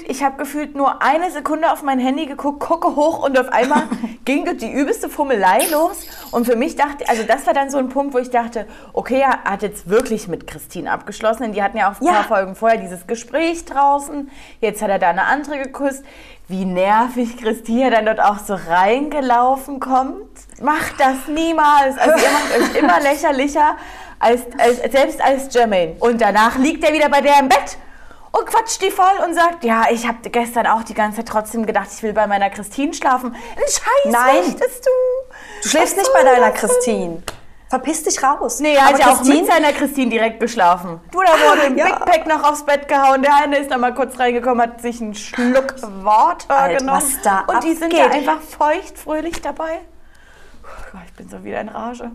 Ich 0.06 0.22
habe 0.22 0.36
gefühlt 0.36 0.74
nur 0.76 1.02
eine 1.02 1.30
Sekunde 1.30 1.72
auf 1.72 1.82
mein 1.82 1.98
Handy 1.98 2.26
geguckt, 2.26 2.60
gucke 2.60 2.94
hoch 2.96 3.24
und 3.24 3.38
auf 3.38 3.48
einmal 3.50 3.84
ging 4.24 4.44
die 4.58 4.70
übelste 4.70 5.08
Fummelei 5.08 5.66
los. 5.70 6.06
Und 6.30 6.44
für 6.46 6.56
mich 6.56 6.76
dachte, 6.76 7.08
also 7.08 7.22
das 7.22 7.46
war 7.46 7.54
dann 7.54 7.70
so 7.70 7.78
ein 7.78 7.88
Punkt, 7.88 8.14
wo 8.14 8.18
ich 8.18 8.30
dachte, 8.30 8.66
okay, 8.92 9.20
er 9.20 9.44
hat 9.44 9.62
jetzt 9.62 9.88
wirklich 9.88 10.28
mit 10.28 10.46
Christine 10.46 10.90
abgeschlossen, 10.92 11.42
denn 11.44 11.52
die 11.52 11.62
hatten 11.62 11.76
ja 11.78 11.90
auch 11.90 12.00
ein 12.00 12.04
Ja. 12.06 12.12
paar 12.12 12.24
Folgen 12.24 12.54
vorher 12.54 12.78
dieses 12.78 13.06
Gespräch 13.06 13.64
draußen. 13.64 14.30
Jetzt 14.60 14.82
hat 14.82 14.90
er 14.90 14.98
da 14.98 15.08
eine 15.10 15.24
andere 15.24 15.58
geküsst. 15.58 16.04
Wie 16.46 16.64
nervig 16.64 17.36
Christina 17.36 17.90
dann 17.90 18.06
dort 18.06 18.20
auch 18.20 18.38
so 18.38 18.54
reingelaufen 18.54 19.80
kommt. 19.80 20.28
Macht 20.62 20.94
das 20.98 21.28
niemals. 21.28 21.98
Also 21.98 22.16
ihr 22.16 22.30
macht 22.30 22.74
euch 22.74 22.78
immer 22.82 23.00
lächerlicher 23.02 23.76
als, 24.18 24.42
als 24.58 24.78
selbst 24.92 25.20
als 25.20 25.52
Jermaine. 25.54 25.96
Und 26.00 26.20
danach 26.20 26.56
liegt 26.58 26.84
er 26.84 26.92
wieder 26.92 27.08
bei 27.08 27.20
der 27.20 27.38
im 27.40 27.48
Bett 27.48 27.76
und 28.38 28.46
quatscht 28.46 28.82
die 28.82 28.90
voll 28.90 29.24
und 29.24 29.34
sagt, 29.34 29.64
ja, 29.64 29.86
ich 29.90 30.06
habe 30.06 30.28
gestern 30.30 30.66
auch 30.66 30.82
die 30.82 30.94
ganze 30.94 31.18
Zeit 31.18 31.28
trotzdem 31.28 31.66
gedacht, 31.66 31.88
ich 31.92 32.02
will 32.02 32.12
bei 32.12 32.26
meiner 32.26 32.50
Christine 32.50 32.94
schlafen. 32.94 33.34
Ein 33.34 33.62
Scheiß 33.62 34.12
Nein. 34.12 34.36
möchtest 34.46 34.86
du. 34.86 34.90
Du 35.62 35.68
schläfst 35.68 35.96
nicht 35.96 36.10
bei 36.12 36.22
deiner? 36.22 36.50
Christine. 36.50 37.22
Verpiss 37.68 38.02
dich 38.02 38.22
raus. 38.22 38.60
Nee, 38.60 38.74
er 38.74 38.86
hat 38.86 38.98
ja 38.98 39.12
auch 39.12 39.22
mit 39.22 39.46
seiner 39.46 39.72
Christine 39.72 40.10
direkt 40.10 40.40
geschlafen. 40.40 41.00
Du, 41.10 41.20
da 41.20 41.32
wurde 41.32 41.62
ein 41.66 41.76
ja. 41.76 41.84
Big 41.84 42.04
Pack 42.06 42.26
noch 42.26 42.42
aufs 42.42 42.64
Bett 42.64 42.88
gehauen. 42.88 43.20
Der 43.22 43.36
eine 43.36 43.58
ist 43.58 43.70
da 43.70 43.76
mal 43.76 43.92
kurz 43.92 44.18
reingekommen, 44.18 44.62
hat 44.62 44.80
sich 44.80 45.02
einen 45.02 45.14
Schluck 45.14 45.74
Water 46.02 46.56
Alter, 46.56 46.78
genommen. 46.78 47.02
was 47.02 47.20
da 47.22 47.40
und 47.40 47.62
die 47.64 47.74
sind 47.74 47.92
abgeht. 47.92 48.00
da 48.00 48.10
einfach 48.10 48.40
feucht, 48.40 48.98
fröhlich 48.98 49.42
dabei. 49.42 49.80
Ich 51.06 51.12
bin 51.12 51.28
so 51.28 51.44
wieder 51.44 51.60
in 51.60 51.68
Rage. 51.68 52.10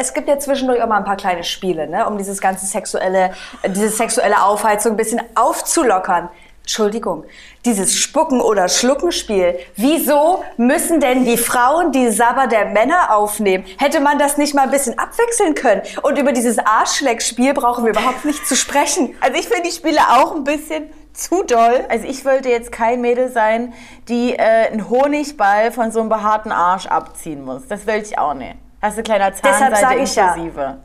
Es 0.00 0.14
gibt 0.14 0.28
ja 0.28 0.38
zwischendurch 0.38 0.82
auch 0.82 0.88
mal 0.88 0.96
ein 0.96 1.04
paar 1.04 1.18
kleine 1.18 1.44
Spiele, 1.44 1.86
ne, 1.86 2.06
um 2.06 2.16
dieses 2.16 2.40
ganze 2.40 2.64
sexuelle, 2.64 3.34
diese 3.66 3.90
sexuelle 3.90 4.42
Aufheizung 4.42 4.92
ein 4.92 4.96
bisschen 4.96 5.20
aufzulockern. 5.34 6.30
Entschuldigung, 6.62 7.24
dieses 7.66 7.94
Spucken- 7.94 8.40
oder 8.40 8.68
Schluckenspiel. 8.68 9.58
Wieso 9.76 10.42
müssen 10.56 11.00
denn 11.00 11.26
die 11.26 11.36
Frauen 11.36 11.92
die 11.92 12.10
Sabber 12.10 12.46
der 12.46 12.66
Männer 12.66 13.14
aufnehmen? 13.14 13.64
Hätte 13.76 14.00
man 14.00 14.18
das 14.18 14.38
nicht 14.38 14.54
mal 14.54 14.62
ein 14.62 14.70
bisschen 14.70 14.98
abwechseln 14.98 15.54
können? 15.54 15.82
Und 16.00 16.18
über 16.18 16.32
dieses 16.32 16.58
Arschleckspiel 16.58 17.52
brauchen 17.52 17.84
wir 17.84 17.90
überhaupt 17.90 18.24
nicht 18.24 18.46
zu 18.46 18.56
sprechen. 18.56 19.14
Also 19.20 19.38
ich 19.38 19.48
finde 19.48 19.68
die 19.68 19.74
Spiele 19.74 20.00
auch 20.12 20.34
ein 20.34 20.44
bisschen 20.44 20.88
zu 21.12 21.42
doll. 21.42 21.84
Also 21.90 22.06
ich 22.06 22.24
wollte 22.24 22.48
jetzt 22.48 22.72
kein 22.72 23.02
Mädel 23.02 23.30
sein, 23.30 23.74
die 24.08 24.32
äh, 24.32 24.68
einen 24.70 24.88
Honigball 24.88 25.72
von 25.72 25.92
so 25.92 26.00
einem 26.00 26.08
behaarten 26.08 26.52
Arsch 26.52 26.86
abziehen 26.86 27.44
muss. 27.44 27.66
Das 27.68 27.86
will 27.86 27.96
ich 27.96 28.18
auch 28.18 28.32
nicht. 28.32 28.56
Hast 28.80 28.98
du 28.98 29.02
kleiner 29.02 29.30
Deshalb 29.30 29.56
Zahnseite 29.56 29.80
sag 29.80 29.98
ich 29.98 30.14
ja. 30.14 30.34
inklusive. 30.34 30.78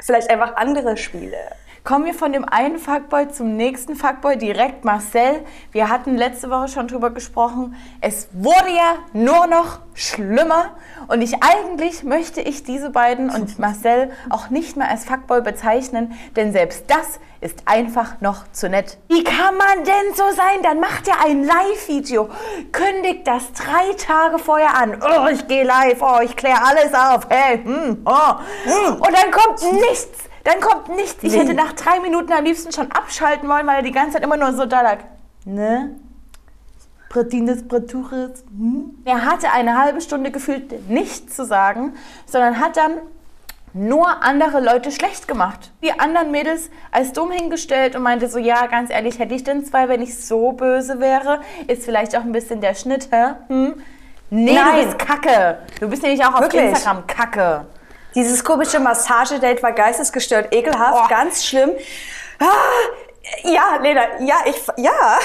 Vielleicht 0.00 0.30
einfach 0.30 0.56
andere 0.56 0.96
Spiele. 0.96 1.36
Kommen 1.84 2.06
wir 2.06 2.14
von 2.14 2.32
dem 2.32 2.46
einen 2.48 2.78
Fuckboy 2.78 3.28
zum 3.28 3.58
nächsten 3.58 3.94
Fuckboy, 3.94 4.38
direkt 4.38 4.86
Marcel. 4.86 5.44
Wir 5.70 5.90
hatten 5.90 6.16
letzte 6.16 6.48
Woche 6.48 6.68
schon 6.68 6.88
drüber 6.88 7.10
gesprochen. 7.10 7.76
Es 8.00 8.28
wurde 8.32 8.70
ja 8.74 8.94
nur 9.12 9.46
noch 9.48 9.80
schlimmer. 9.92 10.70
Und 11.08 11.20
ich 11.20 11.42
eigentlich 11.42 12.02
möchte 12.02 12.40
ich 12.40 12.62
diese 12.62 12.88
beiden 12.88 13.28
und 13.28 13.58
Marcel 13.58 14.12
auch 14.30 14.48
nicht 14.48 14.78
mehr 14.78 14.88
als 14.88 15.04
Fuckboy 15.04 15.42
bezeichnen, 15.42 16.14
denn 16.36 16.52
selbst 16.52 16.84
das 16.88 17.20
ist 17.42 17.64
einfach 17.66 18.18
noch 18.22 18.50
zu 18.50 18.70
nett. 18.70 18.96
Wie 19.08 19.22
kann 19.22 19.54
man 19.54 19.84
denn 19.84 20.14
so 20.14 20.24
sein? 20.34 20.62
Dann 20.62 20.80
macht 20.80 21.06
er 21.06 21.22
ein 21.22 21.44
Live-Video, 21.44 22.30
kündigt 22.72 23.26
das 23.26 23.52
drei 23.52 23.92
Tage 23.98 24.38
vorher 24.38 24.74
an. 24.74 25.02
Oh, 25.02 25.28
ich 25.30 25.46
gehe 25.48 25.64
live, 25.64 26.00
oh, 26.00 26.20
ich 26.22 26.34
kläre 26.34 26.62
alles 26.64 26.94
auf. 26.94 27.28
Hey, 27.28 27.62
hm, 27.62 28.06
oh. 28.06 28.94
Und 28.94 29.12
dann 29.12 29.30
kommt 29.30 29.70
nichts. 29.70 30.30
Dann 30.44 30.60
kommt 30.60 30.90
nichts. 30.90 31.22
Ich 31.22 31.32
Wie? 31.32 31.38
hätte 31.38 31.54
nach 31.54 31.72
drei 31.72 32.00
Minuten 32.00 32.32
am 32.32 32.44
liebsten 32.44 32.72
schon 32.72 32.92
abschalten 32.92 33.48
wollen, 33.48 33.66
weil 33.66 33.76
er 33.76 33.82
die 33.82 33.92
ganze 33.92 34.14
Zeit 34.14 34.24
immer 34.24 34.36
nur 34.36 34.52
so 34.52 34.66
da 34.66 34.82
lag. 34.82 34.98
Ne? 35.44 35.96
Bratines 37.08 37.66
Bratures. 37.66 38.44
Hm? 38.50 38.90
Er 39.04 39.24
hatte 39.24 39.50
eine 39.52 39.78
halbe 39.78 40.00
Stunde 40.00 40.30
gefühlt 40.30 40.88
nichts 40.90 41.34
zu 41.34 41.44
sagen, 41.44 41.94
sondern 42.26 42.60
hat 42.60 42.76
dann 42.76 42.98
nur 43.72 44.22
andere 44.22 44.60
Leute 44.60 44.92
schlecht 44.92 45.26
gemacht. 45.26 45.72
Die 45.82 45.98
anderen 45.98 46.30
Mädels 46.30 46.70
als 46.92 47.12
dumm 47.12 47.30
hingestellt 47.32 47.96
und 47.96 48.02
meinte 48.02 48.28
so, 48.28 48.38
ja, 48.38 48.66
ganz 48.66 48.90
ehrlich, 48.90 49.18
hätte 49.18 49.34
ich 49.34 49.44
denn 49.44 49.64
zwei, 49.64 49.88
wenn 49.88 50.00
ich 50.02 50.24
so 50.24 50.52
böse 50.52 51.00
wäre? 51.00 51.40
Ist 51.66 51.84
vielleicht 51.84 52.16
auch 52.16 52.22
ein 52.22 52.32
bisschen 52.32 52.60
der 52.60 52.74
Schnitt, 52.74 53.08
hä? 53.10 53.34
Hm? 53.48 53.74
Nee, 54.30 54.54
Nein. 54.54 54.76
du 54.76 54.84
bist 54.84 54.98
Kacke. 54.98 55.58
Du 55.80 55.88
bist 55.88 56.02
nämlich 56.02 56.24
auch 56.24 56.34
auf 56.34 56.40
Wirklich? 56.40 56.62
Instagram 56.62 57.06
Kacke. 57.06 57.66
Dieses 58.14 58.44
komische 58.44 58.78
Massagedate 58.80 59.62
war 59.62 59.72
geistesgestört, 59.72 60.54
ekelhaft, 60.54 61.04
Oh. 61.04 61.08
ganz 61.08 61.44
schlimm. 61.44 61.70
Ah, 62.38 62.46
ja, 63.42 63.76
Lena, 63.82 64.02
ja, 64.20 64.36
ich, 64.46 64.56
ja. 64.76 65.18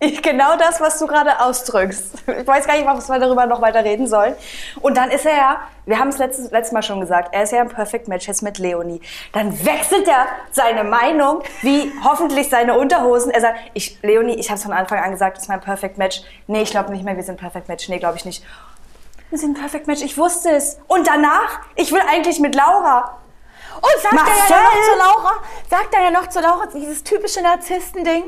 Ich, 0.00 0.20
genau 0.22 0.56
das, 0.58 0.82
was 0.82 0.98
du 0.98 1.06
gerade 1.06 1.40
ausdrückst. 1.40 2.24
Ich 2.26 2.46
weiß 2.46 2.66
gar 2.66 2.74
nicht, 2.74 2.84
was 2.84 3.08
wir 3.08 3.18
darüber 3.18 3.46
noch 3.46 3.62
weiter 3.62 3.84
reden 3.84 4.06
sollen. 4.06 4.34
Und 4.82 4.98
dann 4.98 5.10
ist 5.10 5.24
er 5.24 5.34
ja, 5.34 5.60
wir 5.86 5.98
haben 5.98 6.08
es 6.08 6.18
letztes, 6.18 6.50
letztes 6.50 6.72
Mal 6.72 6.82
schon 6.82 7.00
gesagt, 7.00 7.32
er 7.32 7.44
ist 7.44 7.52
ja 7.52 7.60
ein 7.62 7.68
Perfect 7.70 8.08
Match 8.08 8.26
jetzt 8.28 8.42
mit 8.42 8.58
Leonie. 8.58 9.00
Dann 9.32 9.64
wechselt 9.64 10.06
er 10.06 10.26
seine 10.50 10.84
Meinung, 10.84 11.42
wie 11.62 11.90
hoffentlich 12.04 12.50
seine 12.50 12.76
Unterhosen. 12.76 13.30
Er 13.30 13.40
sagt, 13.40 13.58
ich, 13.72 13.98
Leonie, 14.02 14.34
ich 14.34 14.50
habe 14.50 14.58
es 14.58 14.64
von 14.64 14.72
Anfang 14.74 14.98
an 14.98 15.10
gesagt, 15.12 15.36
das 15.38 15.44
ist 15.44 15.48
mein 15.48 15.60
Perfect 15.60 15.96
Match. 15.96 16.20
Nee, 16.48 16.62
ich 16.62 16.70
glaube 16.70 16.90
nicht 16.92 17.04
mehr, 17.04 17.16
wir 17.16 17.22
sind 17.24 17.38
Perfect 17.40 17.68
Match. 17.68 17.88
Nee, 17.88 17.98
glaube 17.98 18.18
ich 18.18 18.26
nicht. 18.26 18.44
Wir 19.34 19.40
sind 19.40 19.58
ein 19.58 19.60
Perfect 19.60 19.88
Match, 19.88 20.00
ich 20.00 20.16
wusste 20.16 20.50
es. 20.50 20.78
Und 20.86 21.08
danach, 21.08 21.58
ich 21.74 21.90
will 21.90 22.00
eigentlich 22.08 22.38
mit 22.38 22.54
Laura. 22.54 23.18
Und 23.74 24.00
sagt 24.00 24.14
er 24.14 24.20
ja 24.20 24.22
Marcel! 24.22 24.56
noch 24.62 24.84
zu 24.84 24.98
Laura, 24.98 25.32
sagt 25.68 25.92
er 25.92 26.02
ja 26.04 26.10
noch 26.12 26.28
zu 26.28 26.40
Laura, 26.40 26.66
dieses 26.72 27.02
typische 27.02 27.42
Narzissten-Ding. 27.42 28.22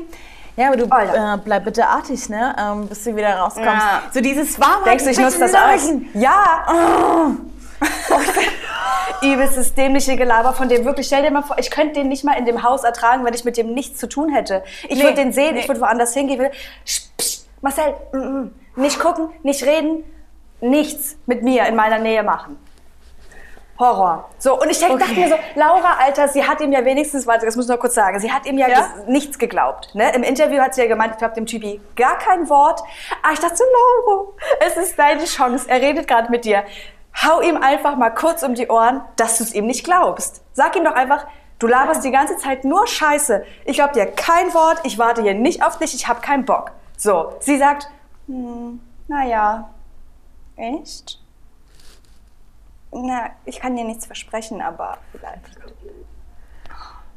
Ja, 0.57 0.67
aber 0.67 0.75
du 0.75 0.83
äh, 0.83 1.37
bleib 1.45 1.63
bitte 1.63 1.87
artig, 1.87 2.27
ne? 2.27 2.53
Ähm, 2.59 2.89
bis 2.89 3.05
du 3.05 3.15
wieder 3.15 3.37
rauskommst. 3.37 3.69
Ja. 3.69 4.01
So 4.11 4.19
dieses 4.19 4.59
Wahrheit. 4.59 4.85
Denkst 4.85 5.05
du, 5.05 5.11
ich 5.11 5.17
nutze 5.17 5.39
das 5.39 5.53
aus? 5.55 5.93
Ja. 6.13 7.31
Übelstes 9.21 9.75
dämliche 9.75 10.17
Gelaber 10.17 10.51
von 10.51 10.67
dem. 10.67 10.83
Wirklich, 10.83 11.07
stell 11.07 11.23
dir 11.23 11.31
mal 11.31 11.43
vor, 11.43 11.57
ich 11.57 11.71
könnte 11.71 12.01
den 12.01 12.09
nicht 12.09 12.25
mal 12.25 12.33
in 12.33 12.43
dem 12.43 12.63
Haus 12.63 12.83
ertragen, 12.83 13.23
wenn 13.23 13.33
ich 13.33 13.45
mit 13.45 13.55
dem 13.55 13.73
nichts 13.73 13.97
zu 13.97 14.09
tun 14.09 14.27
hätte. 14.27 14.61
Ich 14.89 14.97
Nee, 14.97 15.03
würde 15.03 15.15
den 15.15 15.31
sehen, 15.31 15.53
nee. 15.53 15.61
ich 15.61 15.69
würde 15.69 15.79
woanders 15.79 16.13
hingehen. 16.13 16.39
Würde, 16.39 16.51
psst, 16.83 17.47
Marcel, 17.61 17.95
mm, 18.11 18.17
mm, 18.17 18.51
nicht 18.75 18.99
gucken, 18.99 19.29
nicht 19.43 19.63
reden, 19.63 20.03
nichts 20.61 21.17
mit 21.25 21.43
mir 21.43 21.65
in 21.65 21.75
meiner 21.75 21.99
Nähe 21.99 22.23
machen. 22.23 22.57
Horror. 23.79 24.27
So, 24.39 24.59
und 24.59 24.69
ich 24.71 24.79
denk, 24.79 24.99
dachte 24.99 25.13
mir 25.13 25.29
so, 25.29 25.35
Laura, 25.55 25.97
Alter, 25.99 26.27
sie 26.27 26.43
hat 26.43 26.61
ihm 26.61 26.71
ja 26.71 26.83
wenigstens, 26.83 27.27
warte, 27.27 27.45
das 27.45 27.55
muss 27.55 27.65
ich 27.65 27.71
noch 27.71 27.79
kurz 27.79 27.93
sagen, 27.93 28.19
sie 28.19 28.31
hat 28.31 28.45
ihm 28.47 28.57
ja, 28.57 28.67
Ja? 28.67 28.89
nichts 29.07 29.37
geglaubt. 29.37 29.93
Ne? 29.93 30.11
Im 30.15 30.23
Interview 30.23 30.59
hat 30.59 30.73
sie 30.73 30.81
ja 30.81 30.87
gemeint, 30.87 31.11
ich 31.11 31.17
glaube 31.19 31.35
dem 31.35 31.45
Typi 31.45 31.79
gar 31.95 32.17
kein 32.17 32.49
Wort. 32.49 32.81
Aber 33.21 33.33
ich 33.33 33.39
dachte 33.39 33.55
so, 33.55 33.63
Laura, 33.63 34.27
es 34.65 34.77
ist 34.77 34.97
deine 34.97 35.25
Chance, 35.25 35.69
er 35.69 35.79
redet 35.79 36.07
gerade 36.07 36.31
mit 36.31 36.45
dir. 36.45 36.63
Hau 37.23 37.41
ihm 37.41 37.57
einfach 37.57 37.95
mal 37.97 38.09
kurz 38.09 38.41
um 38.43 38.55
die 38.55 38.67
Ohren, 38.67 39.01
dass 39.15 39.37
du 39.37 39.43
es 39.43 39.53
ihm 39.53 39.67
nicht 39.67 39.83
glaubst. 39.83 40.41
Sag 40.53 40.75
ihm 40.75 40.83
doch 40.83 40.93
einfach, 40.93 41.25
du 41.59 41.67
laberst 41.67 42.03
die 42.03 42.11
ganze 42.11 42.37
Zeit 42.37 42.63
nur 42.63 42.87
Scheiße. 42.87 43.43
Ich 43.65 43.77
glaub 43.77 43.93
dir 43.93 44.07
kein 44.07 44.53
Wort, 44.55 44.79
ich 44.83 44.97
warte 44.97 45.21
hier 45.21 45.33
nicht 45.35 45.63
auf 45.63 45.77
dich, 45.77 45.93
ich 45.93 46.07
hab 46.07 46.23
keinen 46.23 46.45
Bock. 46.45 46.71
So, 46.97 47.33
sie 47.39 47.57
sagt, 47.57 47.89
hm, 48.27 48.81
naja, 49.07 49.69
echt? 50.57 51.19
Na, 52.91 53.29
ich 53.45 53.59
kann 53.59 53.75
dir 53.75 53.83
nichts 53.83 54.05
versprechen, 54.05 54.61
aber 54.61 54.97
vielleicht. 55.11 55.41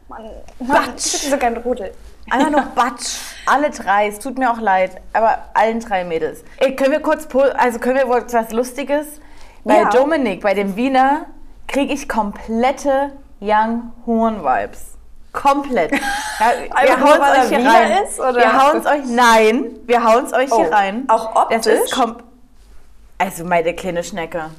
Mann, 0.09 0.31
Mann 0.59 0.83
ich 0.97 1.15
hätte 1.15 1.31
so 1.31 1.37
gern 1.37 1.57
Rudel. 1.59 1.95
Einfach 2.31 2.51
nur 2.51 2.63
Batsch. 2.75 3.19
Alle 3.47 3.71
drei. 3.71 4.09
Es 4.09 4.19
tut 4.19 4.39
mir 4.39 4.51
auch 4.51 4.59
leid. 4.61 5.01
Aber 5.13 5.39
allen 5.55 5.81
drei 5.81 6.05
Mädels. 6.05 6.43
Ey, 6.59 6.75
können 6.75 6.91
wir 6.93 7.01
kurz, 7.01 7.29
also 7.57 7.79
können 7.79 7.97
wir 7.97 8.09
wohl 8.09 8.25
was 8.31 8.51
Lustiges? 8.53 9.07
Bei 9.65 9.79
Ja. 9.83 9.89
Dominik, 9.91 10.43
bei 10.43 10.55
dem 10.55 10.75
Wiener, 10.77 11.27
kriege 11.69 11.93
ich 11.93 12.09
komplette 12.09 13.13
Young 13.41 13.93
Horn 14.07 14.43
Vibes. 14.43 14.97
Komplett. 15.33 15.93
Ja, 15.93 16.01
wir 16.61 16.77
Einfach 16.77 16.99
nur, 16.99 17.09
hauen 17.09 17.21
es 17.23 17.39
euch 17.53 17.57
hier 17.59 17.71
rein. 17.71 18.05
ist? 18.05 18.19
Wir 18.19 18.63
hauen 18.63 18.77
es 18.79 18.87
euch, 18.87 19.05
nein, 19.07 19.77
wir 19.87 20.05
hauen 20.05 20.25
es 20.25 20.33
euch 20.33 20.51
Oh, 20.51 20.57
hier 20.65 20.73
rein. 20.73 21.05
auch 21.09 21.49
Das 21.49 21.67
ist 21.67 21.97
optisch? 21.97 21.99
Also 23.21 23.45
meine 23.45 23.75
kleine 23.75 24.03
Schnecke. 24.03 24.51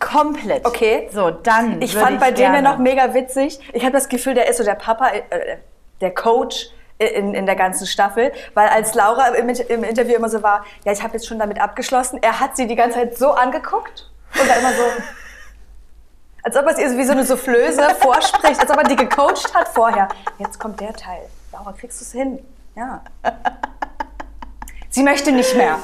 Komplett. 0.00 0.64
Okay. 0.64 1.08
So, 1.12 1.30
dann. 1.30 1.80
Ich 1.82 1.94
fand 1.94 2.18
bei 2.18 2.30
dem 2.30 2.52
ja 2.52 2.62
noch 2.62 2.78
mega 2.78 3.14
witzig. 3.14 3.60
Ich 3.72 3.82
habe 3.82 3.92
das 3.92 4.08
Gefühl, 4.08 4.34
der 4.34 4.48
ist 4.48 4.56
so 4.56 4.64
der 4.64 4.74
Papa, 4.74 5.08
äh, 5.08 5.58
der 6.00 6.12
Coach 6.12 6.70
in, 6.98 7.34
in 7.34 7.46
der 7.46 7.56
ganzen 7.56 7.86
Staffel, 7.86 8.32
weil 8.54 8.68
als 8.68 8.94
Laura 8.94 9.28
im, 9.28 9.48
im 9.48 9.84
Interview 9.84 10.14
immer 10.14 10.28
so 10.28 10.42
war, 10.42 10.64
ja, 10.84 10.92
ich 10.92 11.02
habe 11.02 11.14
jetzt 11.14 11.26
schon 11.26 11.38
damit 11.38 11.60
abgeschlossen, 11.60 12.18
er 12.22 12.40
hat 12.40 12.56
sie 12.56 12.66
die 12.66 12.76
ganze 12.76 12.98
Zeit 12.98 13.18
so 13.18 13.32
angeguckt 13.32 14.10
und 14.40 14.48
dann 14.48 14.60
immer 14.60 14.72
so, 14.72 14.82
als 16.42 16.56
ob 16.56 16.64
er 16.66 16.72
es 16.72 16.78
ihr 16.78 16.90
so 16.90 16.98
wie 16.98 17.04
so 17.04 17.12
eine 17.12 17.24
Soufflöse 17.24 17.82
vorspricht, 18.00 18.60
als 18.60 18.70
ob 18.70 18.76
er 18.76 18.84
die 18.84 18.96
gecoacht 18.96 19.54
hat 19.54 19.68
vorher. 19.68 20.08
Jetzt 20.38 20.58
kommt 20.58 20.80
der 20.80 20.92
Teil. 20.94 21.22
Laura, 21.52 21.72
kriegst 21.72 22.00
du 22.00 22.04
es 22.04 22.12
hin? 22.12 22.38
Ja. 22.76 23.02
Sie 24.90 25.02
möchte 25.02 25.32
nicht 25.32 25.56
mehr. 25.56 25.78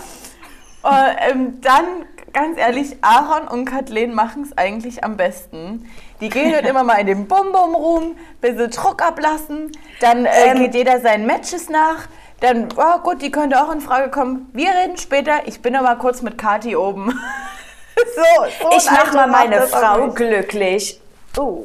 Äh, 0.84 1.30
ähm, 1.30 1.60
dann, 1.60 1.84
ganz 2.32 2.58
ehrlich, 2.58 2.96
Aaron 3.02 3.49
und 3.49 3.64
Kathleen 3.66 4.14
machen 4.14 4.42
es 4.42 4.56
eigentlich 4.56 5.04
am 5.04 5.16
besten. 5.16 5.90
Die 6.20 6.28
gehen 6.28 6.54
halt 6.54 6.66
immer 6.68 6.84
mal 6.84 6.94
in 7.00 7.06
den 7.06 7.28
Bum-Bum-Room, 7.28 8.16
bisschen 8.40 8.70
Druck 8.70 9.02
ablassen, 9.02 9.72
dann 10.00 10.25
äh, 10.25 10.30
Ähm. 10.46 10.58
geht 10.58 10.75
jeder 10.75 11.00
seinen 11.00 11.26
Matches 11.26 11.68
nach. 11.68 12.08
Dann, 12.40 12.68
oh 12.76 12.99
gut, 13.02 13.20
die 13.20 13.30
könnte 13.30 13.62
auch 13.62 13.70
in 13.70 13.82
Frage 13.82 14.10
kommen. 14.10 14.49
Wir 14.54 14.70
reden 14.70 14.96
später. 14.96 15.46
Ich 15.46 15.60
bin 15.60 15.76
aber 15.76 15.96
kurz 15.96 16.22
mit 16.22 16.38
Kati 16.38 16.75
oben. 16.75 17.10
so, 18.16 18.44
so 18.62 18.76
Ich 18.78 18.88
ein 18.88 18.96
mach 18.96 19.12
mal 19.12 19.26
meine 19.26 19.60
Frau 19.62 20.08
glücklich. 20.08 20.99
Oh. 21.37 21.64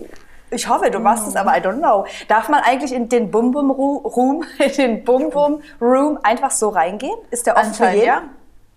Ich 0.52 0.68
hoffe, 0.68 0.92
du 0.92 1.00
machst 1.00 1.28
es, 1.28 1.36
aber 1.38 1.56
I 1.58 1.62
don't 1.62 1.80
know. 1.80 2.06
Darf 2.28 2.50
man 2.50 2.62
eigentlich 2.62 2.94
in 2.94 3.08
den 3.08 3.32
Bum 3.32 3.52
Bum 3.52 3.72
Room, 3.72 4.44
in 4.60 4.72
den 4.74 5.04
Bum 5.06 5.30
Bum 5.30 5.62
Room 5.82 6.20
einfach 6.24 6.52
so 6.52 6.70
reingehen? 6.70 7.16
Ist 7.32 7.48
der 7.48 7.56
offen 7.56 7.74
für 7.74 7.90
jeden? 7.90 8.06
ja. 8.06 8.22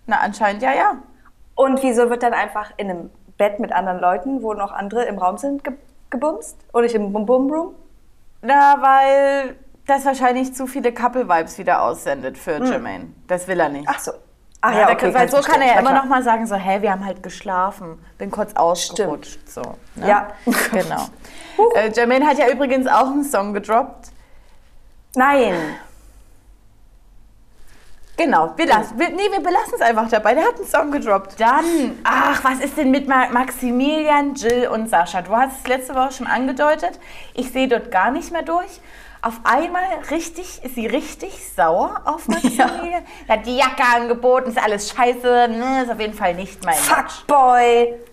Na, 0.09 0.17
anscheinend 0.21 0.63
ja, 0.63 0.73
ja. 0.73 0.95
Und 1.53 1.83
wieso 1.83 2.09
wird 2.09 2.23
dann 2.23 2.33
einfach 2.33 2.71
in 2.77 2.89
einem 2.89 3.09
Bett 3.37 3.59
mit 3.59 3.71
anderen 3.71 3.99
Leuten, 3.99 4.41
wo 4.41 4.53
noch 4.55 4.71
andere 4.71 5.05
im 5.05 5.19
Raum 5.19 5.37
sind, 5.37 5.63
ge 5.63 5.73
gebumst? 6.09 6.57
Und 6.71 6.81
nicht 6.81 6.95
im 6.95 7.13
Bum 7.13 7.27
Bum 7.27 7.51
Room? 7.51 7.75
Na, 8.41 8.81
weil 8.81 9.55
das 9.85 10.05
wahrscheinlich 10.05 10.55
zu 10.55 10.65
viele 10.65 10.91
Couple-Vibes 10.91 11.59
wieder 11.59 11.83
aussendet 11.83 12.39
für 12.39 12.63
Jermaine. 12.63 13.13
Das 13.27 13.47
will 13.47 13.59
er 13.59 13.69
nicht. 13.69 13.87
Hm. 13.87 13.93
Ach 13.95 13.99
so. 13.99 14.11
Ach 14.61 14.73
Ja, 14.73 14.79
ja, 14.79 14.85
okay. 14.87 14.95
kann, 14.95 15.13
weil 15.13 15.29
so 15.29 15.37
kann 15.37 15.43
verstehen. 15.45 15.61
er 15.61 15.73
ja 15.75 15.79
immer 15.79 15.93
noch 15.93 16.05
mal 16.05 16.23
sagen, 16.23 16.47
so, 16.47 16.55
hä, 16.55 16.81
wir 16.81 16.91
haben 16.91 17.05
halt 17.05 17.21
geschlafen, 17.21 18.03
bin 18.17 18.31
kurz 18.31 18.55
ausgerutscht. 18.55 19.47
So, 19.47 19.61
ne? 19.95 20.07
Ja. 20.07 20.27
Genau. 20.71 21.05
äh, 21.75 21.91
Jermaine 21.91 22.25
hat 22.25 22.39
ja 22.39 22.49
übrigens 22.49 22.87
auch 22.87 23.07
einen 23.07 23.23
Song 23.23 23.53
gedroppt. 23.53 24.09
Nein. 25.15 25.53
Genau, 28.19 28.51
wir, 28.57 28.65
lassen, 28.65 28.99
wir, 28.99 29.11
nee, 29.11 29.31
wir 29.31 29.39
belassen 29.39 29.75
es 29.75 29.81
einfach 29.81 30.09
dabei. 30.09 30.33
Der 30.33 30.43
hat 30.43 30.57
einen 30.57 30.67
Song 30.67 30.91
gedroppt. 30.91 31.39
Dann, 31.39 31.97
ach, 32.03 32.43
was 32.43 32.59
ist 32.59 32.75
denn 32.75 32.91
mit 32.91 33.07
Ma 33.07 33.29
Maximilian, 33.29 34.33
Jill 34.33 34.67
und 34.67 34.89
Sascha? 34.89 35.21
Du 35.21 35.33
hast 35.33 35.61
es 35.61 35.67
letzte 35.67 35.95
Woche 35.95 36.11
schon 36.11 36.27
angedeutet. 36.27 36.99
Ich 37.33 37.53
sehe 37.53 37.69
dort 37.69 37.91
gar 37.91 38.11
nicht 38.11 38.33
mehr 38.33 38.41
durch. 38.41 38.81
Auf 39.21 39.39
einmal 39.45 39.83
richtig, 40.11 40.61
ist 40.65 40.75
sie 40.75 40.85
richtig 40.85 41.31
sauer 41.55 42.01
auf 42.03 42.27
Maximilian. 42.27 43.05
Er 43.25 43.37
hat 43.37 43.45
die 43.45 43.55
Jacke 43.55 43.83
angeboten, 43.95 44.49
ist 44.49 44.61
alles 44.61 44.89
scheiße. 44.89 45.47
Ne, 45.51 45.83
ist 45.83 45.89
auf 45.89 46.01
jeden 46.01 46.13
Fall 46.13 46.33
nicht 46.33 46.65
mein 46.65 46.75
Match. 46.75 47.23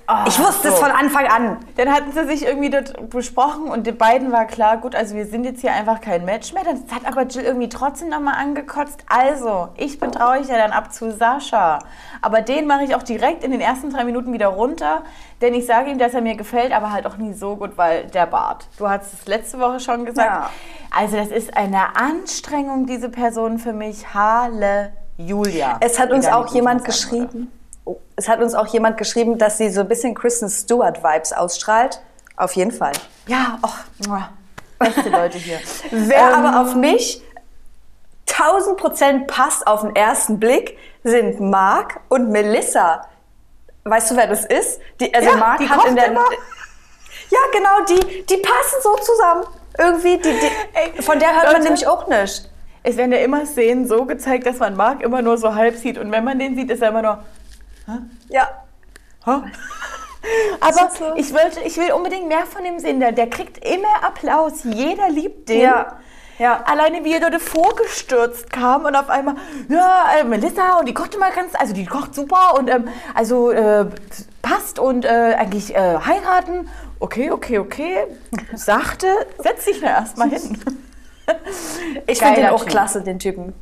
Ah, 0.09 0.25
ich 0.29 0.39
wusste 0.39 0.69
es 0.69 0.77
so. 0.77 0.83
von 0.83 0.93
Anfang 0.93 1.27
an. 1.27 1.59
Dann 1.77 1.93
hatten 1.93 2.13
sie 2.13 2.27
sich 2.27 2.47
irgendwie 2.47 2.71
dort 2.71 3.11
besprochen 3.11 3.69
und 3.69 3.87
den 3.87 3.97
beiden 3.97 4.31
war 4.31 4.45
klar, 4.45 4.77
gut, 4.77 4.95
also 4.95 5.17
wir 5.17 5.27
sind 5.27 5.45
jetzt 5.45 5.61
hier 5.61 5.73
einfach 5.73 6.01
kein 6.01 6.25
Match 6.25 6.53
mehr. 6.53 6.63
Dann 6.63 6.85
hat 6.93 7.05
aber 7.07 7.23
Jill 7.23 7.43
irgendwie 7.43 7.69
trotzdem 7.69 8.09
nochmal 8.11 8.35
angekotzt. 8.35 9.05
Also, 9.09 9.69
ich 9.77 9.99
betraue 9.99 10.39
ich 10.39 10.49
ja 10.49 10.59
dann 10.59 10.71
ab 10.71 10.93
zu 10.93 11.11
Sascha. 11.11 11.81
Aber 12.23 12.41
den 12.41 12.67
mache 12.67 12.85
ich 12.85 12.95
auch 12.95 13.03
direkt 13.03 13.43
in 13.43 13.51
den 13.51 13.61
ersten 13.61 13.91
drei 13.91 14.05
Minuten 14.05 14.33
wieder 14.33 14.49
runter, 14.49 15.03
denn 15.43 15.55
ich 15.55 15.67
sage 15.67 15.91
ihm, 15.91 15.99
dass 15.99 16.15
er 16.15 16.21
mir 16.21 16.37
gefällt, 16.37 16.73
aber 16.73 16.93
halt 16.93 17.07
auch 17.07 17.17
nie 17.17 17.33
so 17.33 17.57
gut, 17.57 17.77
weil 17.77 18.07
der 18.07 18.27
Bart. 18.27 18.69
Du 18.79 18.89
hast 18.89 19.13
es 19.13 19.27
letzte 19.27 19.59
Woche 19.59 19.81
schon 19.81 20.05
gesagt. 20.05 20.31
Ja. 20.31 20.51
Also, 20.97 21.17
das 21.17 21.29
ist 21.29 21.57
eine 21.57 21.97
Anstrengung, 21.97 22.87
diese 22.87 23.09
Person 23.09 23.59
für 23.59 23.73
mich. 23.73 24.15
Halleluja. 24.15 25.79
Es 25.81 25.99
hat 25.99 26.13
uns 26.13 26.27
auch 26.29 26.55
jemand 26.55 26.85
geschrieben. 26.85 27.51
Oh, 27.51 27.65
es 28.16 28.28
hat 28.28 28.40
uns 28.40 28.55
auch 28.55 28.66
jemand 28.69 28.97
geschrieben, 28.99 29.38
dass 29.38 29.59
sie 29.59 29.71
so 29.71 29.81
ein 29.83 29.88
bisschen 29.88 30.14
Kristen 30.14 30.49
Stewart 30.49 31.02
Vibes 31.02 31.33
ausstrahlt. 31.33 32.00
Auf 32.37 32.52
jeden 32.52 32.73
Fall. 32.73 32.93
Ja, 33.26 33.59
muah. 34.07 34.28
beste 34.78 35.09
Leute 35.09 35.38
hier. 35.38 35.59
Wer 35.90 36.28
Ähm, 36.28 36.35
aber 36.45 36.61
auf 36.62 36.75
mich 36.75 37.23
1000 38.31 38.76
Prozent 38.76 39.26
passt 39.28 39.66
auf 39.66 39.83
den 39.83 39.95
ersten 39.97 40.38
Blick, 40.38 40.76
sind 41.05 41.40
Marc 41.40 42.00
und 42.09 42.31
Melissa. 42.31 43.07
Weißt 43.85 44.11
du, 44.11 44.16
wer 44.16 44.26
das 44.26 44.45
ist? 44.45 44.81
Die, 45.00 45.14
also 45.14 45.31
Ja, 45.31 45.37
Marc 45.37 45.59
die 45.59 45.69
hat 45.69 45.85
in 45.87 45.95
der. 45.97 46.07
immer. 46.07 46.25
Ja, 47.28 47.38
genau, 47.52 47.85
die, 47.88 48.25
die 48.26 48.37
passen 48.37 48.76
so 48.83 48.95
zusammen. 48.99 49.45
Irgendwie, 49.78 50.16
die, 50.19 50.31
die, 50.31 50.50
Ey, 50.75 51.02
von 51.02 51.19
der 51.19 51.35
hört 51.35 51.45
man 51.47 51.52
Leute. 51.55 51.64
nämlich 51.64 51.87
auch 51.88 52.07
nicht. 52.07 52.49
Es 52.85 52.97
werden 52.97 53.11
ja 53.11 53.19
immer 53.19 53.45
Szenen 53.47 53.88
so 53.88 54.05
gezeigt, 54.05 54.47
dass 54.47 54.59
man 54.59 54.76
Mark 54.76 55.02
immer 55.02 55.23
nur 55.23 55.37
so 55.37 55.55
halb 55.57 55.77
sieht. 55.77 55.99
Und 55.99 56.12
wenn 56.12 56.22
man 56.22 56.38
den 56.38 56.55
sieht, 56.55 56.70
ist 56.70 56.83
er 56.83 56.90
immer 56.90 57.03
nur. 57.03 57.25
Ja. 58.29 58.49
Hä? 59.25 59.31
Aber 60.61 60.90
so. 60.90 61.14
ich, 61.16 61.33
wollte, 61.33 61.61
ich 61.61 61.77
will 61.77 61.92
unbedingt 61.92 62.29
mehr 62.29 62.46
von 62.46 62.64
ihm 62.64 62.79
sehen. 62.79 63.01
Der, 63.01 63.12
der 63.12 63.29
kriegt 63.31 63.64
immer 63.64 64.05
Applaus. 64.05 64.64
Jeder 64.64 65.09
liebt 65.09 65.49
den. 65.49 65.61
Ja. 65.61 65.99
Ja. 66.38 66.62
Alleine 66.64 67.03
wie 67.05 67.14
er 67.14 67.20
dort 67.20 67.40
vorgestürzt 67.40 68.53
kam 68.53 68.85
und 68.85 68.94
auf 68.94 69.09
einmal, 69.09 69.37
ja, 69.70 70.07
äh, 70.20 70.25
Melissa 70.25 70.79
und 70.79 70.87
die 70.87 70.92
kocht 70.92 71.14
immer 71.14 71.31
ganz, 71.31 71.55
also 71.55 71.72
die 71.72 71.87
kocht 71.87 72.14
super 72.14 72.59
und 72.59 72.68
ähm, 72.68 72.88
also 73.14 73.51
äh, 73.51 73.87
passt 74.42 74.79
und 74.79 75.07
äh, 75.07 75.35
eigentlich 75.38 75.75
äh, 75.75 75.99
heiraten. 75.99 76.68
Okay, 77.01 77.31
okay, 77.31 77.59
okay. 77.59 78.07
Sachte, 78.55 79.07
setz 79.38 79.64
dich 79.64 79.81
da 79.81 79.87
erstmal 79.88 80.31
hin. 80.31 80.59
Ich 82.07 82.20
finde 82.20 82.37
den 82.37 82.51
auch 82.51 82.61
Typ. 82.61 82.68
klasse, 82.68 83.03
den 83.03 83.18
Typen. 83.18 83.53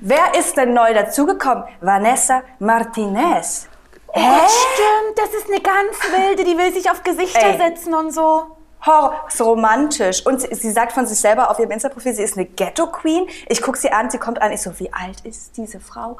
Wer 0.00 0.34
ist 0.38 0.56
denn 0.56 0.74
neu 0.74 0.92
dazugekommen? 0.94 1.64
Vanessa 1.80 2.42
Martinez. 2.58 3.68
Hä? 4.12 4.20
Stimmt, 4.48 5.18
das 5.18 5.34
ist 5.34 5.48
eine 5.50 5.60
ganz 5.60 5.96
wilde, 6.10 6.44
die 6.44 6.56
will 6.56 6.72
sich 6.72 6.90
auf 6.90 7.02
Gesichter 7.02 7.46
Ey. 7.46 7.58
setzen 7.58 7.94
und 7.94 8.10
so. 8.12 8.46
Horror, 8.86 9.14
ist 9.28 9.40
romantisch. 9.40 10.24
Und 10.24 10.40
sie, 10.40 10.54
sie 10.54 10.70
sagt 10.70 10.92
von 10.92 11.06
sich 11.06 11.18
selber 11.20 11.50
auf 11.50 11.58
ihrem 11.58 11.72
Insta-Profil, 11.72 12.14
sie 12.14 12.22
ist 12.22 12.36
eine 12.36 12.46
Ghetto-Queen. 12.46 13.26
Ich 13.48 13.60
gucke 13.60 13.76
sie 13.78 13.90
an, 13.92 14.08
sie 14.10 14.18
kommt 14.18 14.40
an, 14.40 14.52
ich 14.52 14.62
so, 14.62 14.78
wie 14.78 14.92
alt 14.92 15.20
ist 15.22 15.56
diese 15.56 15.80
Frau? 15.80 16.16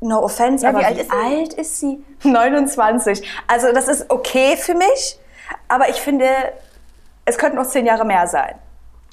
No 0.00 0.22
offense, 0.22 0.64
Ja, 0.64 0.70
aber 0.70 0.80
wie 0.80 0.82
wie, 0.82 0.86
alt 0.86 0.98
ist 0.98 1.10
sie? 1.10 1.16
alt 1.16 1.52
ist 1.54 1.80
sie? 1.80 2.04
29. 2.28 3.28
Also 3.46 3.72
das 3.72 3.88
ist 3.88 4.10
okay 4.10 4.56
für 4.56 4.74
mich, 4.74 5.18
aber 5.68 5.88
ich 5.88 5.96
finde, 6.00 6.26
es 7.26 7.38
könnten 7.38 7.56
noch 7.56 7.66
zehn 7.66 7.86
Jahre 7.86 8.04
mehr 8.04 8.26
sein. 8.26 8.54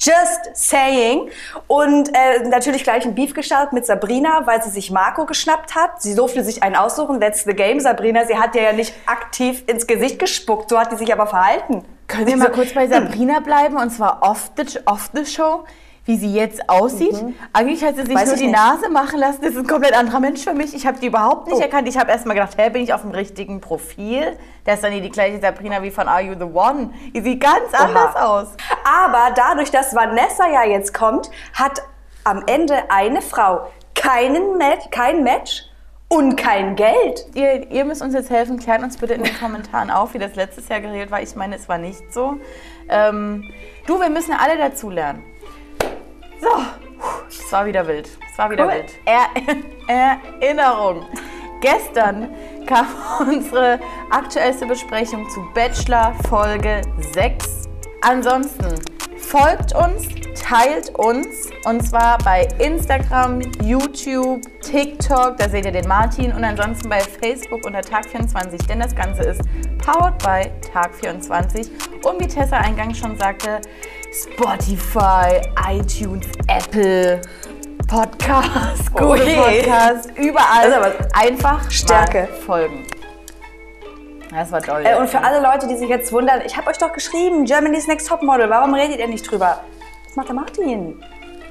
Just 0.01 0.55
saying. 0.55 1.29
Und 1.67 2.09
äh, 2.09 2.47
natürlich 2.47 2.83
gleich 2.83 3.05
ein 3.05 3.13
Beef 3.13 3.35
gestartet 3.35 3.73
mit 3.73 3.85
Sabrina, 3.85 4.47
weil 4.47 4.63
sie 4.63 4.71
sich 4.71 4.89
Marco 4.89 5.27
geschnappt 5.27 5.75
hat. 5.75 6.01
Sie 6.01 6.15
durfte 6.15 6.43
sich 6.43 6.63
einen 6.63 6.75
aussuchen. 6.75 7.21
That's 7.21 7.43
the 7.43 7.53
game, 7.53 7.79
Sabrina. 7.79 8.25
Sie 8.25 8.35
hat 8.37 8.55
dir 8.55 8.63
ja 8.63 8.73
nicht 8.73 8.93
aktiv 9.05 9.63
ins 9.67 9.85
Gesicht 9.85 10.17
gespuckt. 10.17 10.71
So 10.71 10.79
hat 10.79 10.91
die 10.91 10.97
sich 10.97 11.13
aber 11.13 11.27
verhalten. 11.27 11.85
Können 12.07 12.27
wir 12.27 12.35
mal 12.35 12.51
kurz 12.51 12.73
bei 12.73 12.87
Sabrina 12.87 13.39
bleiben 13.41 13.77
und 13.77 13.91
zwar 13.91 14.23
off 14.23 14.51
the, 14.57 14.79
off 14.85 15.11
the 15.13 15.25
show, 15.25 15.63
wie 16.05 16.17
sie 16.17 16.33
jetzt 16.33 16.67
aussieht? 16.67 17.15
Eigentlich 17.53 17.83
hat 17.83 17.95
sie 17.95 18.05
sich 18.05 18.15
Weiß 18.15 18.27
nur 18.29 18.35
die 18.37 18.47
nicht. 18.47 18.55
Nase 18.55 18.89
machen 18.89 19.19
lassen. 19.19 19.39
Das 19.41 19.51
ist 19.51 19.57
ein 19.57 19.67
komplett 19.67 19.93
anderer 19.95 20.19
Mensch 20.19 20.43
für 20.43 20.53
mich. 20.53 20.73
Ich 20.73 20.87
habe 20.87 20.99
die 20.99 21.05
überhaupt 21.07 21.45
nicht 21.47 21.57
Oh. 21.57 21.61
erkannt. 21.61 21.87
Ich 21.87 21.97
habe 21.97 22.09
erst 22.11 22.25
mal 22.25 22.33
gedacht, 22.33 22.53
hä, 22.57 22.69
bin 22.71 22.81
ich 22.81 22.91
auf 22.93 23.01
dem 23.01 23.11
richtigen 23.11 23.61
Profil? 23.61 24.35
Das 24.65 24.75
ist 24.75 24.83
dann 24.83 24.91
die 24.93 25.09
gleiche 25.11 25.39
Sabrina 25.39 25.81
wie 25.83 25.91
von 25.91 26.07
Are 26.07 26.21
You 26.21 26.33
the 26.33 26.45
One. 26.45 26.89
Die 27.13 27.21
sieht 27.21 27.39
ganz 27.41 27.71
anders 27.73 28.15
aus. 28.15 28.47
Aber 28.83 29.31
dadurch, 29.35 29.69
dass 29.69 29.93
Vanessa 29.95 30.47
ja 30.51 30.63
jetzt 30.65 30.93
kommt, 30.93 31.29
hat 31.53 31.83
am 32.23 32.43
Ende 32.47 32.75
eine 32.89 33.21
Frau 33.21 33.67
keinen 33.93 34.57
Match, 34.57 34.85
kein 34.89 35.23
Match 35.23 35.65
und 36.07 36.35
kein 36.35 36.75
Geld. 36.75 37.27
Ihr, 37.35 37.69
ihr 37.71 37.85
müsst 37.85 38.01
uns 38.01 38.13
jetzt 38.15 38.31
helfen. 38.31 38.57
Klärt 38.59 38.81
uns 38.81 38.97
bitte 38.97 39.13
in 39.13 39.23
den 39.23 39.37
Kommentaren 39.39 39.91
auf, 39.91 40.13
wie 40.15 40.19
das 40.19 40.35
letztes 40.35 40.67
Jahr 40.67 40.81
geregelt 40.81 41.11
war. 41.11 41.21
Ich 41.21 41.35
meine, 41.35 41.55
es 41.55 41.69
war 41.69 41.77
nicht 41.77 42.11
so. 42.11 42.37
Ähm, 42.89 43.51
du, 43.85 43.99
wir 43.99 44.09
müssen 44.09 44.33
alle 44.33 44.57
dazulernen. 44.57 45.23
Es 47.51 47.57
war 47.57 47.65
wieder 47.65 47.85
wild. 47.85 48.07
Es 48.31 48.37
war 48.37 48.49
wieder 48.49 48.63
Cool. 48.65 48.75
wild. 48.75 48.93
Er 49.03 49.27
Erinnerung. 50.39 51.05
Gestern 51.59 52.29
kam 52.65 52.87
unsere 53.27 53.77
aktuellste 54.09 54.65
Besprechung 54.65 55.29
zu 55.29 55.45
Bachelor 55.53 56.13
Folge 56.29 56.81
6. 57.13 57.67
Ansonsten 57.99 58.75
folgt 59.17 59.75
uns, 59.75 60.07
teilt 60.41 60.97
uns 60.97 61.49
und 61.65 61.81
zwar 61.85 62.19
bei 62.19 62.47
Instagram, 62.59 63.41
YouTube, 63.65 64.43
TikTok, 64.61 65.35
da 65.35 65.49
seht 65.49 65.65
ihr 65.65 65.73
den 65.73 65.89
Martin 65.89 66.31
und 66.31 66.45
ansonsten 66.45 66.87
bei 66.87 67.01
Facebook 67.01 67.65
unter 67.65 67.81
Tag24, 67.81 68.65
denn 68.67 68.79
das 68.79 68.95
Ganze 68.95 69.23
ist 69.23 69.41
powered 69.85 70.17
by 70.19 70.49
Tag24 70.71 71.69
und 72.05 72.21
wie 72.21 72.27
Tessa 72.27 72.59
eingangs 72.59 72.97
schon 72.97 73.17
sagte, 73.17 73.59
Spotify, 74.11 75.41
iTunes, 75.69 76.25
Apple, 76.47 77.21
Podcast, 77.87 78.91
Google 78.93 79.21
Oh 79.21 79.25
je. 79.25 79.35
Podcast, 79.61 80.09
überall 80.17 80.73
aber 80.73 80.91
einfach 81.13 81.69
Stärke. 81.71 82.27
folgen. 82.45 82.85
Das 84.31 84.51
war 84.51 84.61
toll. 84.61 84.83
Äh, 84.85 84.97
und 84.97 85.09
für 85.09 85.21
alle 85.21 85.41
Leute, 85.41 85.67
die 85.67 85.75
sich 85.77 85.89
jetzt 85.89 86.11
wundern, 86.11 86.41
ich 86.45 86.55
habe 86.57 86.69
euch 86.69 86.77
doch 86.77 86.93
geschrieben, 86.93 87.45
Germany's 87.45 87.87
Next 87.87 88.07
Topmodel, 88.07 88.49
warum 88.49 88.73
redet 88.73 88.99
ihr 88.99 89.07
nicht 89.07 89.29
drüber? 89.29 89.61
Das 90.05 90.15
macht 90.15 90.27
der 90.29 90.35
Martin. 90.35 91.01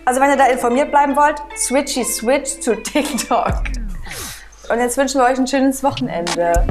Also 0.04 0.20
wenn 0.20 0.30
ihr 0.30 0.36
da 0.36 0.46
informiert 0.46 0.90
bleiben 0.90 1.14
wollt, 1.16 1.36
switchy 1.56 2.04
switch 2.04 2.60
zu 2.60 2.74
TikTok. 2.82 3.54
Und 4.70 4.78
jetzt 4.80 4.96
wünschen 4.96 5.20
wir 5.20 5.26
euch 5.26 5.38
ein 5.38 5.46
schönes 5.46 5.82
Wochenende. 5.82 6.66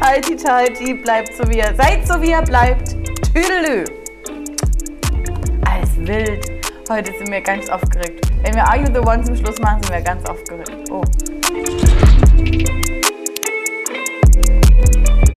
Halti, 0.00 0.36
halti, 0.38 0.94
bleibt 0.94 1.34
so 1.36 1.48
wie 1.48 1.58
ihr 1.58 1.74
seid, 1.76 2.06
so 2.06 2.20
wie 2.20 2.30
ihr 2.30 2.42
bleibt. 2.42 2.96
Tüdelü. 3.32 3.84
Wild. 6.06 6.44
Heute 6.90 7.12
sind 7.16 7.30
wir 7.30 7.40
ganz 7.40 7.68
aufgeregt. 7.70 8.26
Wenn 8.42 8.54
wir 8.54 8.64
Are 8.64 8.78
You 8.78 8.86
the 8.86 8.98
One 8.98 9.24
zum 9.24 9.36
Schluss 9.36 9.58
machen, 9.58 9.82
sind 9.82 9.94
wir 9.94 10.02
ganz 10.02 10.28
aufgeregt. 10.28 10.90
Oh. 10.90 11.02